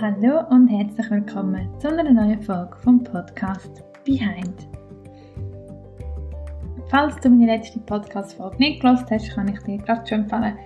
[0.00, 4.68] Hallo und herzlich willkommen zu einer neuen Folge vom Podcast Behind.
[6.88, 10.56] Falls du meine letzte Podcast-Folge nicht gelesen hast, kann ich dir gerade schon empfehlen,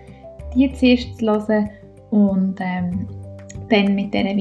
[0.55, 1.71] die zuerst zu hören
[2.11, 3.09] und ähm,
[3.71, 4.35] dann mit dieser,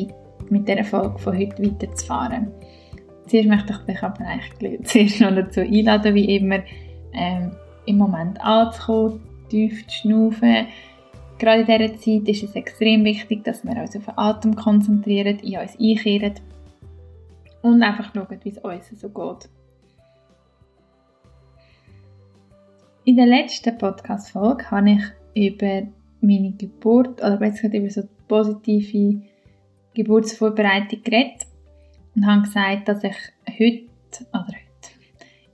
[0.49, 2.51] mit dieser Folge von heute weiterzufahren.
[3.27, 6.59] Zuerst möchte ich dich aber eigentlich zuerst noch dazu einladen, wie immer
[7.13, 7.51] ähm,
[7.85, 10.67] im Moment anzukommen, tief zu schnaufen,
[11.41, 15.39] Gerade in dieser Zeit ist es extrem wichtig, dass wir uns auf den Atem konzentrieren,
[15.39, 16.35] in uns einkehren
[17.63, 19.49] und einfach schauen, wie es uns so geht.
[23.05, 25.87] In der letzten Podcast-Folge habe ich über
[26.21, 29.23] meine Geburt, oder besser gesagt über so positive
[29.95, 31.47] Geburtsvorbereitung geredet
[32.15, 33.87] und habe gesagt, dass ich heute,
[34.31, 34.91] oder heute,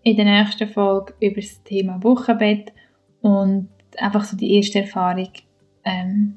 [0.03, 2.73] in der nächsten Folge über das Thema Wochenbett
[3.21, 5.29] und einfach so die erste Erfahrung
[5.87, 6.35] ähm,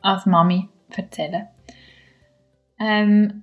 [0.00, 1.48] als Mami erzählen.
[2.78, 3.42] Ähm,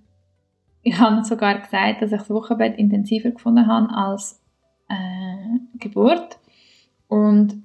[0.81, 4.41] ich habe sogar gesagt, dass ich das Wochenbett intensiver gefunden habe als
[4.88, 6.39] äh, Geburt.
[7.07, 7.63] Und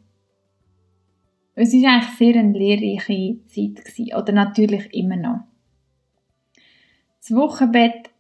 [1.54, 5.40] es war eigentlich sehr eine lehrreiche Zeit gewesen, oder natürlich immer noch.
[7.20, 8.10] Das Wochenbett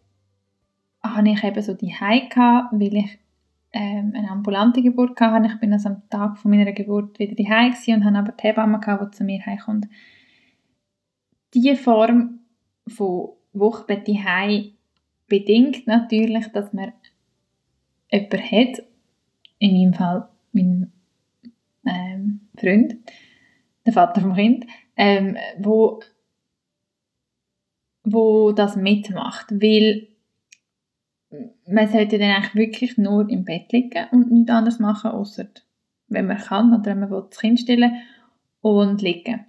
[1.02, 3.18] hatte ich eben so die gehabt, weil ich
[3.72, 5.46] ähm, eine ambulante Geburt hatte.
[5.46, 8.80] Ich bin also am Tag von meiner Geburt wieder daheim und hatte aber die Hebamme,
[8.80, 9.86] die zu mir heimkommt.
[11.54, 12.40] Diese Form
[12.86, 14.72] von Wochenbett daheim
[15.28, 16.92] bedingt natürlich, dass man
[18.10, 18.82] jemanden hat,
[19.58, 20.92] in meinem Fall mein
[21.86, 22.96] ähm, Freund,
[23.86, 26.00] der Vater vom Kind, ähm, wo,
[28.02, 30.08] wo das mitmacht, weil
[31.66, 35.46] man sollte dann eigentlich wirklich nur im Bett liegen und nichts anderes machen, außer
[36.08, 38.02] wenn man kann oder wenn man will, das Kind stillen
[38.60, 39.46] und liegen.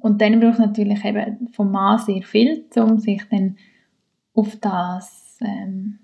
[0.00, 3.56] Und dann braucht es natürlich eben vom Mann sehr viel, um sich dann
[4.34, 6.00] auf das, ähm,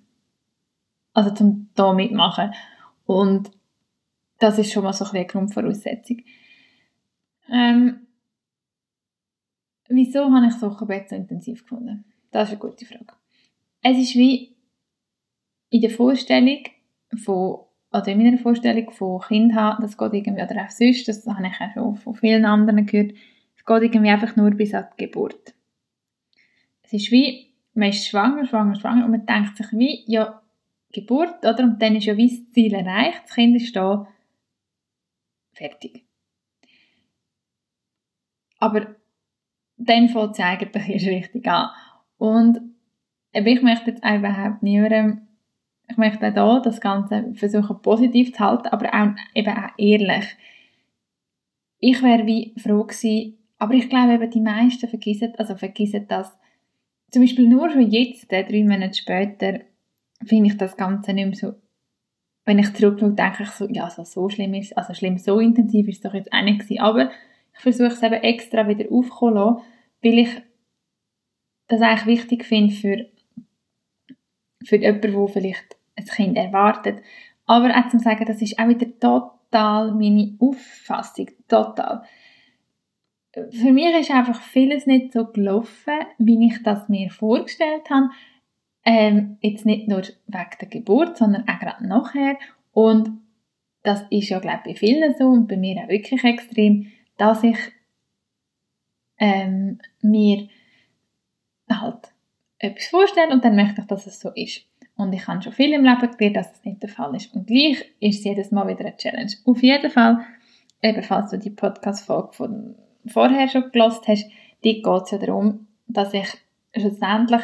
[1.12, 2.52] also zum da mitmachen.
[3.04, 3.50] Und
[4.38, 6.18] das ist schon mal so ein eine Grundvoraussetzung.
[7.50, 8.06] Ähm,
[9.88, 12.04] wieso habe ich Sockenbett so intensiv gefunden?
[12.30, 13.14] Das ist eine gute Frage.
[13.82, 14.51] Es ist wie
[15.72, 16.64] in der Vorstellung
[17.24, 17.60] von,
[17.90, 21.46] oder in meiner Vorstellung von Kind haben, das geht irgendwie, oder auch sonst, das habe
[21.46, 23.12] ich auch schon von vielen anderen gehört,
[23.56, 25.54] es geht irgendwie einfach nur bis an die Geburt.
[26.82, 30.42] Es ist wie, man ist schwanger, schwanger, schwanger und man denkt sich wie, ja,
[30.92, 31.64] Geburt, oder?
[31.64, 34.06] Und dann ist ja wie das Ziel erreicht, das Kind ist da,
[35.54, 36.04] fertig.
[38.58, 38.94] Aber
[39.78, 41.70] dann fängt es eigentlich erst richtig an.
[42.18, 42.60] Und
[43.32, 45.28] ich möchte jetzt überhaupt niemandem
[45.92, 50.24] ich möchte auch das Ganze versuchen positiv zu halten, aber auch, eben auch ehrlich.
[51.78, 56.36] Ich wäre wie froh gewesen, aber ich glaube eben, die meisten vergessen, also vergessen das.
[57.10, 59.60] Zum Beispiel nur schon jetzt, drei Monate später,
[60.24, 61.54] finde ich das Ganze nicht mehr so,
[62.46, 65.88] wenn ich zurückschaue, denke ich so, ja, so, so schlimm ist, also schlimm, so intensiv
[65.88, 66.80] ist es doch jetzt auch nicht gewesen.
[66.80, 67.10] Aber
[67.54, 69.58] ich versuche es eben extra wieder aufzuholen,
[70.02, 70.42] weil ich
[71.68, 73.06] das eigentlich wichtig finde für,
[74.64, 77.02] für jemanden, der vielleicht ein Kind erwartet.
[77.46, 82.02] Aber auch zu sagen, das ist auch wieder total meine Auffassung, total.
[83.32, 88.10] Für mich ist einfach vieles nicht so gelaufen, wie ich das mir vorgestellt habe.
[88.84, 92.36] Ähm, jetzt nicht nur wegen der Geburt, sondern auch gerade nachher.
[92.72, 93.10] Und
[93.82, 97.42] das ist ja, glaube ich, bei vielen so und bei mir auch wirklich extrem, dass
[97.42, 97.58] ich
[99.18, 100.48] ähm, mir
[101.70, 102.12] halt
[102.58, 104.66] etwas vorstelle und dann möchte ich, dass es so ist.
[105.02, 107.34] Und ich habe schon viel im Leben gelernt, dass das nicht der Fall ist.
[107.34, 109.32] Und gleich ist es jedes Mal wieder eine Challenge.
[109.44, 110.24] Auf jeden Fall,
[110.80, 112.74] eben falls du die Podcast-Folge von
[113.06, 114.26] vorher schon gelost hast,
[114.64, 116.28] die geht es ja darum, dass ich
[116.76, 117.42] schlussendlich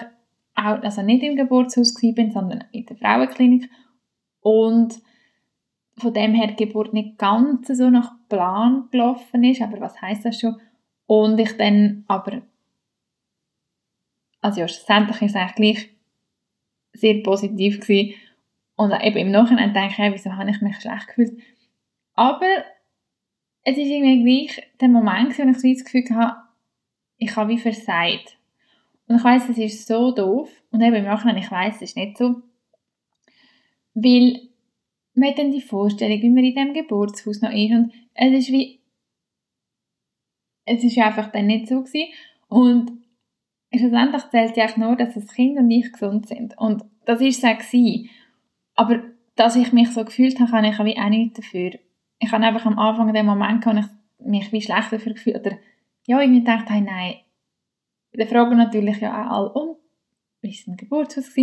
[0.54, 3.68] auch, also nicht im Geburtshaus bin, sondern in der Frauenklinik.
[4.40, 5.00] Und
[5.98, 9.62] von dem her die Geburt nicht ganz so nach Plan gelaufen ist.
[9.62, 10.60] Aber was heißt das schon?
[11.06, 12.42] Und ich dann aber,
[14.40, 15.97] also ja, schlussendlich ist es eigentlich gleich
[16.92, 18.14] sehr positiv gewesen.
[18.76, 21.40] Und eben im Nachhinein denke ich, wieso habe ich mich schlecht gefühlt.
[22.14, 22.64] Aber
[23.62, 26.36] es ist irgendwie gleich der Moment, wo ich so das Gefühl hatte,
[27.18, 28.38] ich habe wie versagt.
[29.06, 30.50] Und ich weiß, es ist so doof.
[30.70, 32.42] Und eben im Nachhinein, ich weiß, es ist nicht so.
[33.94, 34.48] Weil
[35.14, 37.72] man hat dann die Vorstellung, wie man in diesem Geburtshaus noch ist.
[37.72, 38.80] Und es ist wie,
[40.64, 42.12] es ist einfach dann nicht so gewesen.
[42.48, 42.97] Und
[43.74, 46.56] schlussendlich zählt ja nur, dass das Kind und ich gesund sind.
[46.58, 47.58] Und das ist es auch
[48.74, 49.02] Aber
[49.34, 51.72] dass ich mich so gefühlt habe, kann ich auch nicht dafür.
[52.18, 53.86] Ich habe einfach am Anfang den Moment, wo ich
[54.18, 55.58] mich wie schlecht dafür gefühlt oder
[56.06, 57.16] ja, irgendwie gedacht, hey, nein,
[58.12, 59.76] dann fragen natürlich ja auch alle, und,
[60.40, 61.34] wie war dein Geburtshaus?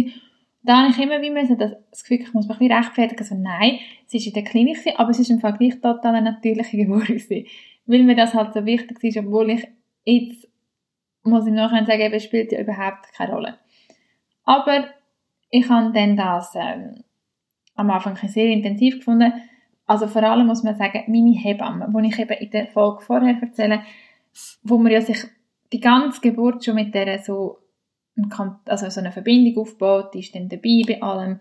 [0.63, 3.35] Da habe ich immer wie müssen, das, das Gefühl, ich muss mich ein rechtfertigen, also
[3.35, 7.07] nein, es war in der Klinik, aber es war im Vergleich total eine natürliche Geburt
[7.07, 7.45] gewesen.
[7.85, 9.67] Weil mir das halt so wichtig ist, obwohl ich
[10.05, 10.44] jetzt,
[11.25, 13.59] muss ich nachher sagen, es spielt ja überhaupt keine Rolle.
[14.43, 14.85] Aber
[15.49, 17.03] ich habe dann das ähm,
[17.75, 19.33] am Anfang sehr intensiv gefunden.
[19.87, 23.37] Also vor allem muss man sagen, meine Hebamme, die ich eben in der Folge vorher
[23.41, 23.81] erzähle,
[24.63, 25.19] wo man ja sich
[25.71, 27.59] die ganze Geburt schon mit der so,
[28.65, 31.39] also so eine Verbindung aufbaut, die ist dann dabei bei allem.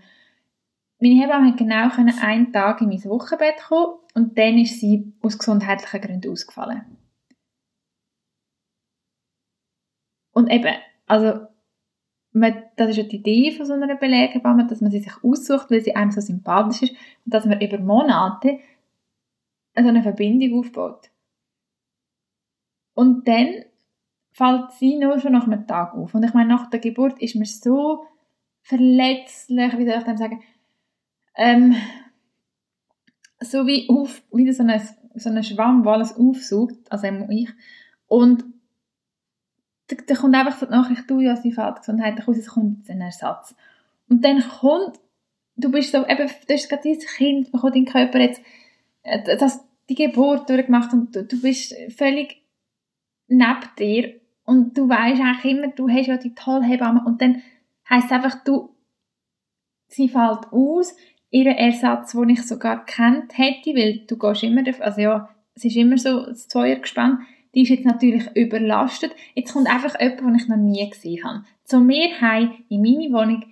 [1.00, 1.88] Meine Hebamme hat genau
[2.22, 6.93] einen Tag in mein Wochenbett kommen und dann ist sie aus gesundheitlichen Gründen ausgefallen.
[10.34, 10.74] Und eben,
[11.06, 11.46] also
[12.32, 15.70] man, das ist ja die Idee von so einer Beleghebamme, dass man sie sich aussucht,
[15.70, 16.92] weil sie einem so sympathisch ist
[17.24, 18.58] und dass man über Monate
[19.76, 21.10] so eine Verbindung aufbaut.
[22.94, 23.64] Und dann
[24.32, 26.14] fällt sie nur schon nach einem Tag auf.
[26.14, 28.04] Und ich meine, nach der Geburt ist man so
[28.62, 30.42] verletzlich, wie soll ich dem sagen,
[31.36, 31.76] ähm,
[33.40, 34.80] so wie, auf, wie so ein,
[35.14, 37.50] so ein Schwamm, der alles aufsaugt, also ich.
[38.06, 38.44] Und
[39.88, 42.88] da, da kommt einfach so die Nachricht, du, ja, sie fällt Gesundheit, dann es kommt
[42.88, 43.54] ein Ersatz.
[44.08, 44.98] Und dann kommt,
[45.56, 48.40] du bist so, eben, du hast gerade dieses Kind, bekommt dein Körper jetzt,
[49.02, 52.42] äh, das, die Geburt durchgemacht und du, du bist völlig
[53.28, 57.42] neben dir und du weißt eigentlich immer, du hast ja die tolle Hebamme und dann
[57.88, 58.74] heisst es einfach, du,
[59.88, 60.96] sie fällt aus,
[61.30, 65.76] ihren Ersatz, den ich sogar kennt hätte, weil du gehst immer, also ja, es ist
[65.76, 69.12] immer so das Zweiergespann, die ist jetzt natürlich überlastet.
[69.34, 71.44] Jetzt kommt einfach jemand, den ich noch nie gesehen habe.
[71.64, 73.44] Zu mir heim, in meine Wohnung,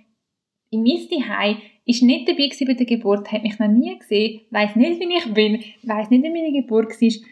[0.70, 4.76] in mein Zuhause, ist nicht dabei bei der Geburt, hat mich noch nie gesehen, weiß
[4.76, 7.28] nicht, wie ich bin, weiß nicht, wie meine Geburt war.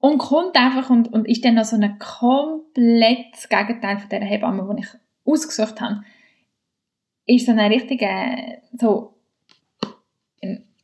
[0.00, 4.74] Und kommt einfach und, und ist dann noch so ein komplettes Gegenteil von der Hebamme,
[4.74, 4.88] die ich
[5.24, 6.02] ausgesucht habe.
[7.26, 9.14] Ist so eine richtige, so,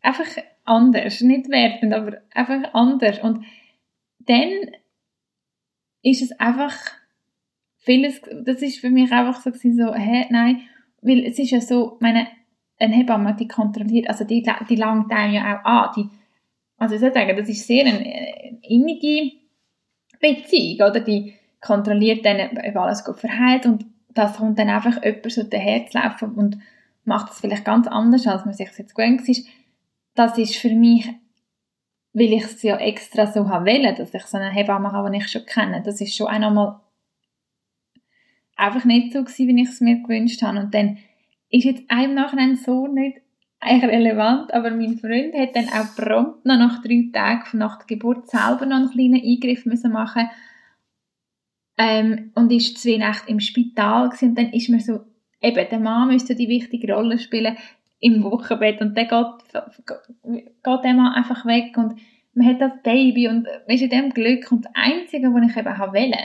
[0.02, 0.26] einfach
[0.64, 3.18] anders, nicht wertend, aber einfach anders.
[3.20, 3.44] Und
[4.26, 4.50] dann
[6.02, 6.74] ist es einfach
[7.78, 10.62] vieles, das ist für mich einfach so so, hä, nein,
[11.02, 12.26] weil es ist ja so, meine,
[12.78, 16.08] eine Hebamme, die kontrolliert, also die, die langt einem ja auch an, die,
[16.78, 19.32] also ich würde sagen, das ist sehr eine, eine innige
[20.20, 25.30] Beziehung, oder, die kontrolliert dann, ob alles gut verheilt und das kommt dann einfach jemand
[25.30, 26.58] so daher zu laufen und
[27.04, 29.46] macht es vielleicht ganz anders, als man sich jetzt gewöhnt ist.
[30.14, 31.08] Das ist für mich
[32.16, 35.18] weil ich es ja extra so habe wollen, dass ich so eine Hebamme habe, die
[35.18, 35.82] ich schon kenne.
[35.84, 36.80] Das ist schon einmal
[38.56, 40.58] einfach nicht so gewesen, wie ich es mir gewünscht habe.
[40.60, 40.96] Und dann
[41.50, 43.20] ist jetzt einem Nachhinein so nicht
[43.62, 48.30] relevant, aber mein Freund hat dann auch prompt noch nach drei Tagen nach der Geburt
[48.30, 50.30] selber noch einen kleinen Eingriff müssen machen
[51.76, 54.30] ähm, und ist zwei Nächte im Spital gewesen.
[54.30, 55.00] und dann ist mir so,
[55.42, 57.58] eben, der Mann müsste die wichtige Rolle spielen,
[58.06, 61.98] im Wochenbett und dann geht, geht der Mann einfach weg und
[62.34, 65.56] man hat das Baby und man ist in dem Glück und das Einzige, was ich
[65.56, 66.18] eben wollte,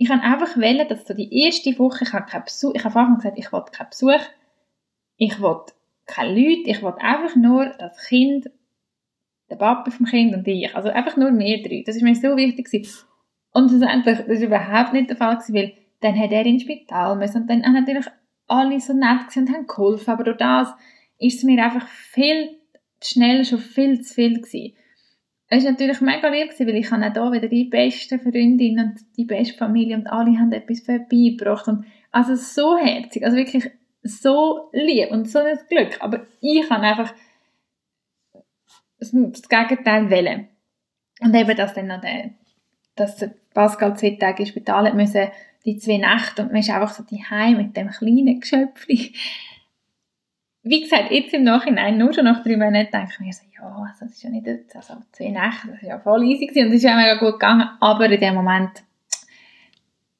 [0.00, 3.16] ich habe einfach wollen, dass so die erste Woche, ich habe keinen Besuch, ich habe
[3.16, 4.24] gesagt, ich wollte keinen Besuch,
[5.16, 5.72] ich wollte
[6.06, 8.48] keine Leute, ich wollte einfach nur das Kind,
[9.50, 12.36] der Papa vom Kind und ich, also einfach nur mehr drei, das ist mir so
[12.36, 13.06] wichtig gewesen.
[13.52, 17.16] Und schlussendlich, das war überhaupt nicht der Fall gewesen, weil dann hat er ins Spital
[17.16, 18.06] müssen und dann haben natürlich
[18.48, 20.68] alle so nett und haben geholfen, aber durch das
[21.18, 22.58] ist es mir einfach viel
[23.00, 24.74] zu schnell schon viel zu viel gewesen.
[25.50, 28.90] Es war natürlich mega lieb, gewesen, weil ich habe auch hier wieder die besten Freundinnen
[28.90, 33.70] und die beste Familie und alle haben etwas vorbeigebracht und also so herzig, also wirklich
[34.02, 37.14] so lieb und so ein Glück, aber ich habe einfach
[38.98, 39.12] das
[39.48, 40.48] Gegenteil wählen.
[41.20, 42.30] Und eben, dass dann noch der,
[42.94, 43.24] dass
[43.54, 45.28] Pascal zwei Tage ins Spital hat müssen,
[45.68, 47.22] die zwei Nächte und man ist einfach so die
[47.54, 49.12] mit dem kleinen Geschöpfchen.
[50.62, 53.64] Wie gesagt, jetzt im Nachhinein, nur schon nach drei Monaten, denke ich mir so, ja,
[53.64, 56.72] also das ist ja nicht, also zwei Nächte, das ist ja voll easy gewesen und
[56.72, 58.82] es ist ja mega gut gegangen, aber in dem Moment,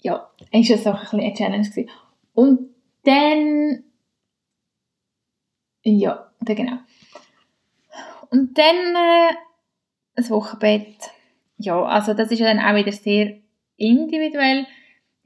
[0.02, 1.90] ja, ist es auch ein bisschen eine Challenge gewesen.
[2.34, 2.74] Und
[3.04, 3.84] dann,
[5.82, 6.78] ja, dann genau.
[8.30, 9.34] Und dann, äh,
[10.14, 10.96] das Wochenbett,
[11.56, 13.38] ja, also das ist ja dann auch wieder sehr
[13.76, 14.66] individuell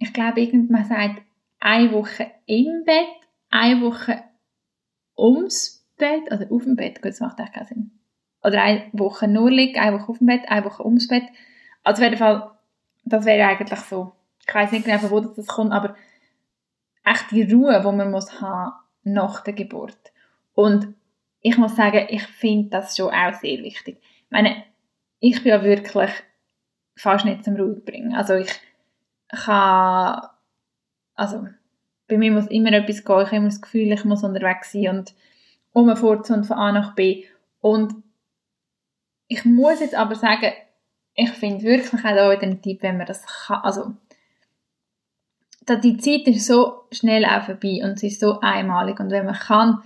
[0.03, 1.23] ich glaube, irgendwann sagt,
[1.61, 3.07] eine Woche im Bett,
[3.51, 4.25] eine Woche
[5.17, 7.91] ums Bett, also auf dem Bett, gut, das macht echt keinen Sinn.
[8.43, 11.23] Oder eine Woche nur liegen, eine Woche auf dem Bett, eine Woche ums Bett.
[11.85, 12.51] Also auf jeden Fall,
[13.05, 14.13] das wäre eigentlich so.
[14.45, 15.95] Ich weiß nicht genau, wo das kommt, aber
[17.05, 18.73] echt die Ruhe, die man muss haben
[19.05, 20.13] nach der Geburt.
[20.55, 20.95] Und
[21.43, 23.99] ich muss sagen, ich finde das schon auch sehr wichtig.
[24.01, 24.65] Ich meine,
[25.21, 26.11] ich bin ja wirklich
[26.97, 28.15] fast nicht zum Ruhe bringen.
[28.15, 28.51] Also ich
[29.33, 30.29] kann,
[31.15, 31.49] also
[32.09, 34.89] bei mir muss immer etwas gehen, ich habe immer das Gefühl, ich muss unterwegs sein
[34.89, 35.15] und
[35.73, 37.25] umfurzen und von A nach B.
[37.61, 37.95] Und
[39.29, 40.53] ich muss jetzt aber sagen,
[41.15, 43.95] ich finde wirklich auch da einen Tipp, wenn man das kann, also
[45.69, 49.35] die Zeit ist so schnell auch vorbei und sie ist so einmalig und wenn man
[49.35, 49.83] kann,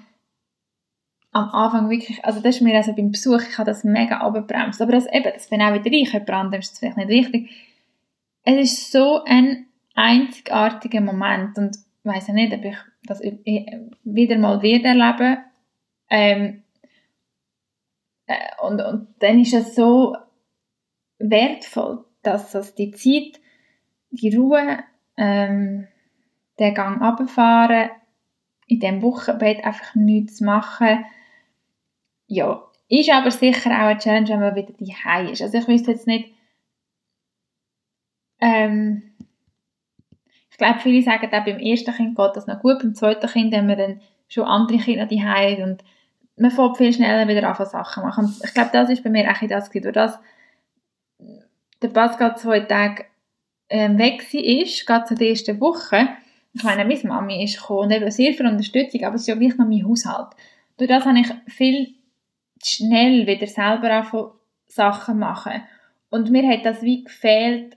[1.32, 4.80] am Anfang wirklich, also das ist mir also beim Besuch, ich habe das mega abgebremst,
[4.80, 7.50] aber das eben, das bin auch wieder ich, jemand anderem ist das vielleicht nicht richtig.
[8.48, 14.38] Es ist so ein einzigartiger Moment und ich weiss ja nicht, ob ich das wieder
[14.38, 15.38] mal wieder erleben
[16.08, 16.62] ähm,
[18.26, 20.16] äh, und, und dann ist es so
[21.18, 23.40] wertvoll, dass das die Zeit,
[24.10, 24.78] die Ruhe,
[25.16, 25.88] ähm,
[26.60, 27.90] den Gang runterfahren,
[28.68, 31.04] in diesem Wochenbett einfach nichts machen.
[32.28, 35.42] Ja, ist aber sicher auch eine Challenge, wenn man wieder daheim ist.
[35.42, 36.35] Also ich wüsste jetzt nicht,
[38.40, 39.02] ähm,
[40.50, 43.54] ich glaube, viele sagen auch beim ersten Kind geht das noch gut, beim zweiten Kind
[43.54, 45.84] haben wir dann schon andere Kinder daheim und
[46.36, 48.26] man fängt viel schneller wieder an Sachen machen.
[48.26, 50.18] Und ich glaube, das ist bei mir auch das gewesen, durch das
[51.82, 53.04] der Pascal zwei Tage
[53.68, 56.08] ähm, weg ist, gerade zu der ersten Woche,
[56.54, 59.34] ich meine, meine Mami ist gekommen und eben sehr viel Unterstützung, aber es ist ja
[59.34, 60.28] gleich noch mein Haushalt.
[60.78, 61.94] Durch das habe ich viel
[62.64, 64.32] schnell wieder selber auch
[64.66, 65.62] Sachen machen.
[66.08, 67.75] Und mir hat das wie gefehlt,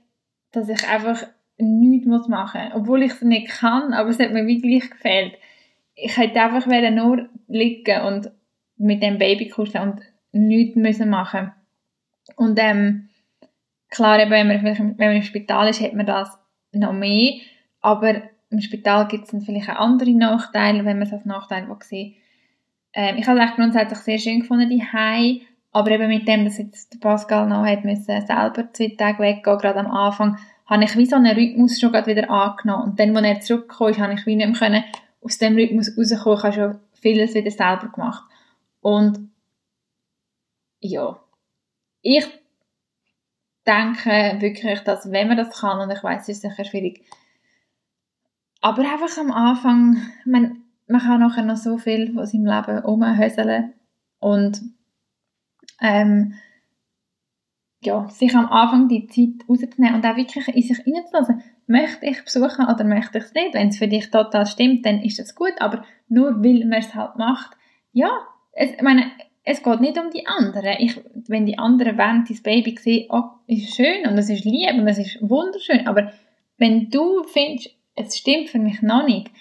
[0.52, 1.24] dass ich einfach
[1.58, 2.74] nichts machen muss.
[2.76, 5.34] Obwohl ich es nicht kann, aber es hat mir wie gleich gefehlt.
[5.96, 8.32] Ich hätte einfach nur liegen und
[8.78, 10.02] mit dem Baby kuscheln und
[10.32, 11.52] nichts müssen machen.
[12.36, 13.10] Und ähm,
[13.90, 16.38] klar, eben, wenn, man, wenn man im Spital ist, hat man das
[16.72, 17.34] noch mehr,
[17.82, 22.16] aber im Spital gibt es vielleicht auch andere Nachteile, wenn man es als Nachteil sieht.
[22.94, 26.58] Ähm, ich habe es grundsätzlich sehr schön gefunden, die Hai, aber eben mit dem, dass
[26.58, 31.06] jetzt Pascal noch hat müssen, selber zwei Tage weggehen, gerade am Anfang, habe ich wie
[31.06, 32.92] so einen Rhythmus schon wieder angenommen.
[32.92, 34.84] Und dann, als er zurückgekommen ist, habe ich wie nicht mehr können,
[35.22, 36.38] aus dem Rhythmus rauskommen.
[36.38, 38.24] Ich habe schon vieles wieder selber gemacht.
[38.82, 39.30] Und
[40.80, 41.20] ja,
[42.02, 42.26] ich
[43.66, 47.04] denke wirklich, dass wenn man das kann, und ich weiß, es ist sicher schwierig,
[48.62, 53.74] aber einfach am Anfang, man, man kann nachher noch so viel von seinem Leben umhöseln
[54.20, 54.62] und
[55.82, 56.34] ähm,
[57.82, 61.42] ja, sich am Anfang die Zeit rauszunehmen und auch wirklich in sich hineinzulassen.
[61.68, 63.54] Möchte ich besuchen oder möchte ich es nicht?
[63.54, 66.94] Wenn es für dich total stimmt, dann ist das gut, aber nur weil man es
[66.94, 67.56] halt macht,
[67.94, 68.10] ja,
[68.52, 69.12] es, ich meine,
[69.44, 70.76] es geht nicht um die anderen.
[70.80, 74.74] Ich, wenn die anderen während dein Baby sehen, oh, ist schön und es ist lieb
[74.74, 76.12] und es ist wunderschön, aber
[76.58, 79.32] wenn du findest, es stimmt für mich noch nicht,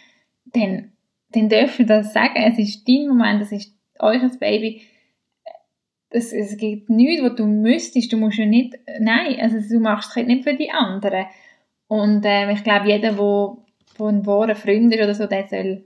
[0.47, 0.93] dann,
[1.31, 2.37] dann darfst du das sagen.
[2.37, 4.83] Es ist dein Moment, es ist als Baby.
[6.11, 8.13] Es, es gibt nichts, was du müsstest.
[8.13, 11.27] Du musst ja nicht, nein, also du machst es nicht für die anderen.
[11.87, 13.65] Und äh, ich glaube, jeder, der wo,
[13.97, 15.85] wo ein wahrer Freund ist oder so, der soll,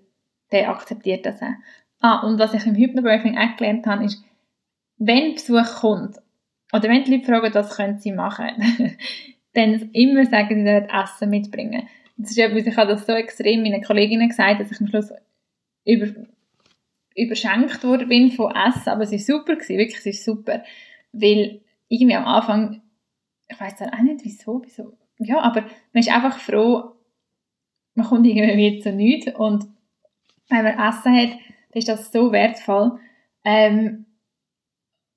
[0.51, 1.55] der akzeptiert das auch.
[2.01, 4.23] Ah, und was ich im Hypnobirthing auch gelernt habe, ist,
[4.99, 6.17] wenn Besuch kommt,
[6.73, 8.51] oder wenn die Leute fragen, was können sie machen,
[9.55, 11.89] dann immer sagen, sie sollen Essen mitbringen.
[12.17, 15.13] Das ist etwas, ich habe das so extrem meinen Kolleginnen gesagt, dass ich am Schluss
[15.85, 16.07] über,
[17.17, 20.63] überschenkt worden bin von Essen, aber es war super, gewesen, wirklich, es ist super,
[21.13, 22.83] weil irgendwie am Anfang,
[23.49, 26.93] ich weiß auch nicht wieso, wieso, ja, aber man ist einfach froh,
[27.95, 29.67] man kommt irgendwie zu nichts und
[30.49, 32.99] wenn man Essen hat, dann ist das so wertvoll.
[33.45, 34.07] Ähm,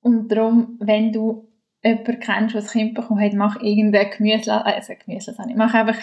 [0.02, 1.48] und darum, wenn du
[1.84, 5.98] jemanden kennst, der ein Kind bekommen hat, mach irgendein Gemüse, also Gemüse, mach einfach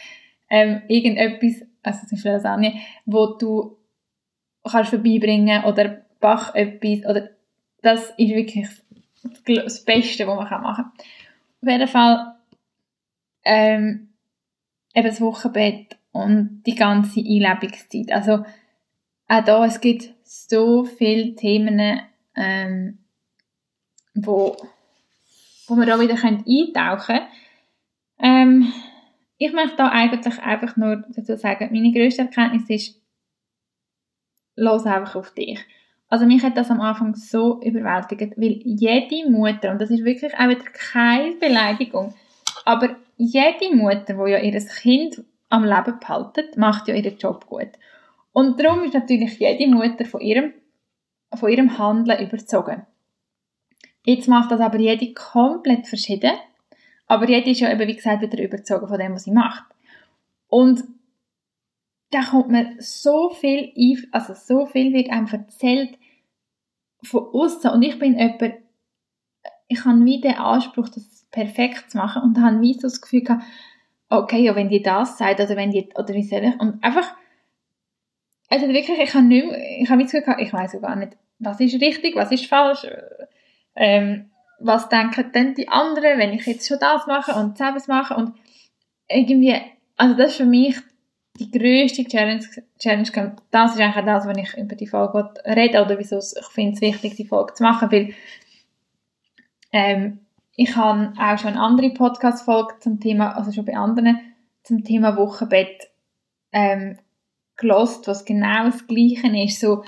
[0.50, 2.74] ähm, irgendetwas, also zum Beispiel Lasagne,
[3.04, 3.77] wo du
[4.68, 7.30] kannst vorbeibringen oder bach etwas, oder
[7.82, 8.68] das ist wirklich
[9.46, 10.92] das Beste, was man machen kann.
[11.62, 12.34] Auf jeden Fall
[13.44, 14.08] ähm,
[14.94, 18.12] eben das Wochenbett und die ganze Einlebungszeit.
[18.12, 18.44] Also
[19.28, 22.00] auch da, es gibt so viele Themen,
[22.36, 22.98] ähm,
[24.14, 24.56] wo,
[25.66, 27.26] wo wir da wieder eintauchen können.
[28.20, 28.72] Ähm,
[29.38, 33.00] ich möchte da eigentlich einfach nur dazu sagen, meine grösste Erkenntnis ist,
[34.58, 35.58] los einfach auf dich.
[36.08, 40.34] Also mich hat das am Anfang so überwältigt, weil jede Mutter, und das ist wirklich
[40.34, 42.14] auch wieder keine Beleidigung,
[42.64, 47.68] aber jede Mutter, die ja ihr Kind am Leben behaltet, macht ja ihren Job gut.
[48.32, 50.52] Und darum ist natürlich jede Mutter von ihrem,
[51.34, 52.86] von ihrem Handeln überzogen.
[54.04, 56.32] Jetzt macht das aber jede komplett verschieden.
[57.06, 59.64] Aber jede ist ja eben, wie gesagt, wieder überzogen von dem, was sie macht.
[60.48, 60.84] Und
[62.10, 63.72] da kommt mir so viel,
[64.12, 65.98] also so viel wird einem erzählt
[67.02, 67.70] von außen.
[67.70, 68.54] Und ich bin jemand,
[69.68, 73.22] ich habe wie den Anspruch, das perfekt zu machen und habe wie so das Gefühl
[73.22, 73.44] gehabt,
[74.08, 77.14] okay, ja, wenn die das sagt, oder wenn die, oder wie soll ich, und einfach,
[78.48, 81.60] also wirklich, ich habe nicht mehr, ich habe das Gefühl ich weiß gar nicht, was
[81.60, 82.86] ist richtig, was ist falsch,
[83.76, 88.16] ähm, was denken denn die anderen, wenn ich jetzt schon das mache und das mache
[88.16, 88.32] und
[89.08, 89.54] irgendwie,
[89.96, 90.76] also das ist für mich
[91.38, 92.44] die grösste Challenge,
[92.78, 96.74] Challenge das ist eigentlich das, wenn ich über die Folge rede oder wieso ich finde
[96.74, 98.14] es wichtig, die Folge zu machen, weil
[99.72, 100.20] ähm,
[100.56, 104.18] ich habe auch schon andere Podcast-Folge zum Thema, also schon bei anderen,
[104.64, 105.88] zum Thema Wochenbett
[106.52, 106.98] ähm,
[107.56, 109.60] gelost, was genau das Gleiche ist.
[109.60, 109.84] So,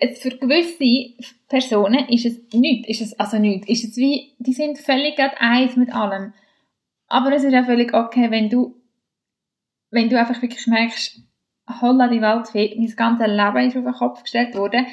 [0.00, 1.14] jetzt für gewisse
[1.48, 5.76] Personen ist es nichts, ist es also nichts, ist es wie, die sind völlig eins
[5.76, 6.32] mit allem.
[7.06, 8.79] Aber es ist auch völlig okay, wenn du,
[9.90, 11.20] wenn du einfach wirklich merkst,
[11.80, 14.86] holla die Welt fehlt, mein ganzes Leben ist auf den Kopf gestellt worden,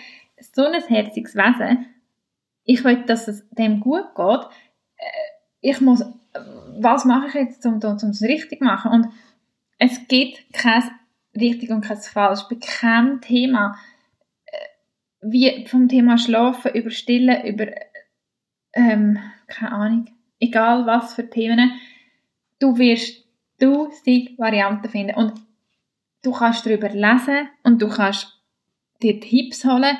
[0.53, 1.87] so ein herziges Wesen,
[2.63, 4.41] ich will, dass es dem gut geht,
[4.97, 5.03] äh,
[5.61, 6.03] ich muss,
[6.79, 8.91] was mache ich jetzt, um, es richtig zu machen?
[8.91, 9.07] Und
[9.79, 10.83] es gibt kein
[11.35, 13.77] richtig und kein falsch bei keinem Thema.
[14.45, 14.57] Äh,
[15.21, 17.67] wie vom Thema Schlafen, über Stillen, über,
[18.73, 20.05] ähm, keine Ahnung,
[20.39, 21.71] egal was für Themen,
[22.59, 23.26] du wirst
[23.59, 25.15] du die Varianten finden.
[25.15, 25.33] Und
[26.23, 28.41] du kannst darüber lesen und du kannst
[29.01, 29.97] dir Tipps holen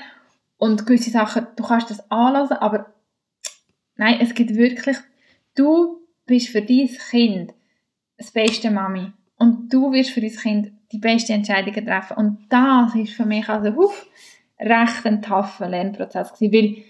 [0.57, 2.93] und gewisse Sachen, du kannst das anlassen, aber
[3.95, 4.97] nein, es gibt wirklich,
[5.55, 7.53] du bist für dein Kind
[8.17, 12.95] das beste Mami und du wirst für dein Kind die beste Entscheidungen treffen und das
[12.95, 14.07] ist für mich also huf,
[14.59, 16.83] recht ein taffer Lernprozess gewesen, weil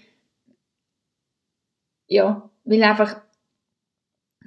[2.06, 3.20] ja, weil einfach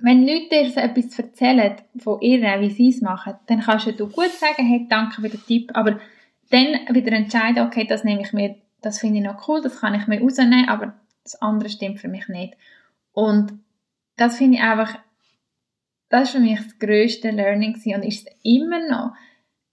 [0.01, 4.07] wenn Leute dir so etwas erzählen von ihnen, wie sie es machen, dann kannst du
[4.07, 5.99] gut sagen, hey, danke für den Tipp, aber
[6.49, 9.93] dann wieder entscheiden, okay, das nehme ich mir das finde ich noch cool, das kann
[9.93, 12.55] ich mir rausnehmen, aber das andere stimmt für mich nicht.
[13.13, 13.53] Und
[14.17, 14.97] das finde ich einfach,
[16.09, 19.13] das ist für mich das grösste Learning und ist es immer noch.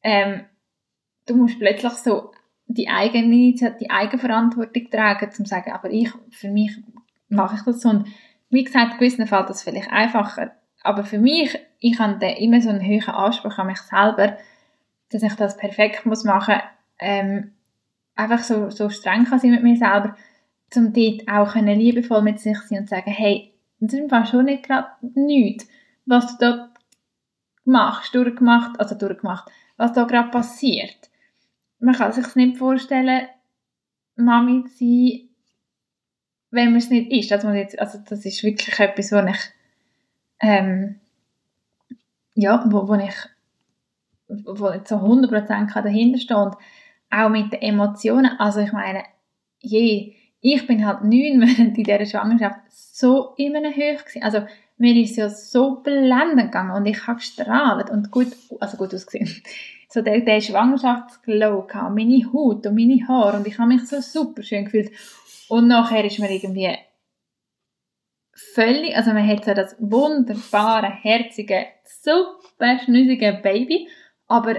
[0.03, 0.45] Ähm,
[1.27, 2.33] du musst plötzlich so
[2.67, 6.77] die eigene, die Eigenverantwortung tragen, zum sagen, aber ich, für mich
[7.29, 7.89] mache ich das so.
[7.89, 8.09] Und
[8.51, 10.53] wie gesagt, gewissen fällt das vielleicht einfacher.
[10.83, 14.39] Aber für mich, ich habe immer so einen hohen Anspruch an mich selber,
[15.11, 16.57] dass ich das perfekt muss machen.
[16.99, 17.53] Ähm,
[18.15, 20.17] einfach so, so streng kann sein mit mir selber,
[20.75, 24.47] um dort auch können liebevoll mit sich sein und sagen, hey, das ist einfach schon
[24.47, 25.69] nicht gerade nichts,
[26.05, 26.71] was du dort
[27.65, 31.11] machst, durchgemacht, also durchgemacht, was da gerade passiert.
[31.79, 33.29] Man kann sich nicht vorstellen,
[34.17, 35.28] Mami zu sein,
[36.51, 37.33] wenn man es nicht ist.
[37.33, 39.39] Also, jetzt, also das ist wirklich etwas, wo ich
[40.41, 41.01] ähm,
[42.35, 43.15] ja, wo, wo ich
[44.29, 46.55] wo ich zu 100% dahinter stehe und
[47.11, 48.39] auch mit den Emotionen.
[48.39, 49.03] Also ich meine,
[49.61, 54.23] je, ich bin halt neun Monate in dieser Schwangerschaft so in einem Höch gewesen.
[54.23, 58.29] Also mir ist ja so blendend gegangen und ich habe gestrahlt und gut,
[58.61, 59.43] also gut ausgesehen.
[59.91, 64.43] So der, der Schwangerschaftsglow meine Haut und meine Haare und ich habe mich so super
[64.43, 64.93] schön gefühlt.
[65.49, 66.77] Und nachher ist mir irgendwie
[68.55, 73.89] völlig, also man hat so das wunderbare, herzige, super schnüssige Baby,
[74.27, 74.57] aber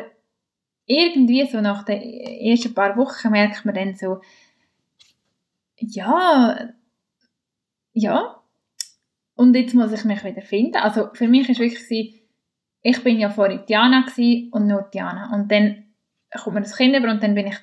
[0.85, 4.21] irgendwie so nach den ersten paar Wochen merkt man dann so,
[5.77, 6.69] ja,
[7.93, 8.39] ja,
[9.35, 10.75] und jetzt muss ich mich wieder finden.
[10.75, 12.21] Also für mich ist wirklich,
[12.81, 14.05] ich bin ja vorher Diana
[14.51, 15.33] und nur Diana.
[15.33, 15.85] Und dann
[16.43, 17.55] kommt mir das Kind über und dann bin ich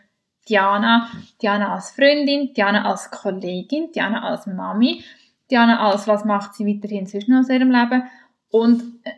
[0.49, 1.09] Diana,
[1.43, 5.03] Diana als Freundin, Diana als Kollegin, Diana als Mami,
[5.51, 8.05] Diana als was macht sie weiterhin zwischen aus ihrem Leben?
[8.51, 9.13] Und äh,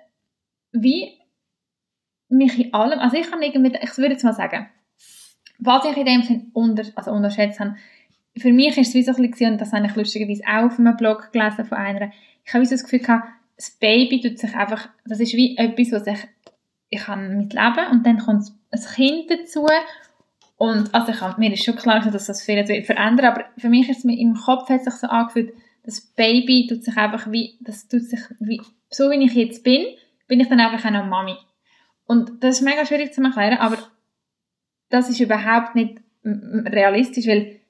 [0.72, 1.18] wie
[2.28, 4.68] mich in allem, also ich kann irgendwie, ich würde jetzt mal sagen,
[5.58, 7.76] was ich in dem Sinn unter, also unterschätzt habe,
[8.36, 10.78] für mich ist es wie so ein bisschen, und das habe ich lustigerweise auch auf
[10.78, 12.12] einem Blog gelesen von einer,
[12.44, 15.92] ich habe so das Gefühl gehabt, das Baby tut sich einfach, das ist wie etwas,
[15.92, 16.28] was ich,
[16.90, 19.66] ich kann mitleben und dann kommt ein Kind dazu
[20.58, 23.98] und also ich mir ist schon klar, dass das viel verändert, aber für mich ist
[23.98, 27.86] es mir im Kopf hat sich so angefühlt, das Baby tut sich einfach wie, das
[27.86, 29.86] tut sich wie, so wie ich jetzt bin,
[30.26, 31.36] bin ich dann einfach auch noch Mami.
[32.06, 33.78] Und das ist mega schwierig zu erklären, aber
[34.88, 37.60] das ist überhaupt nicht realistisch, weil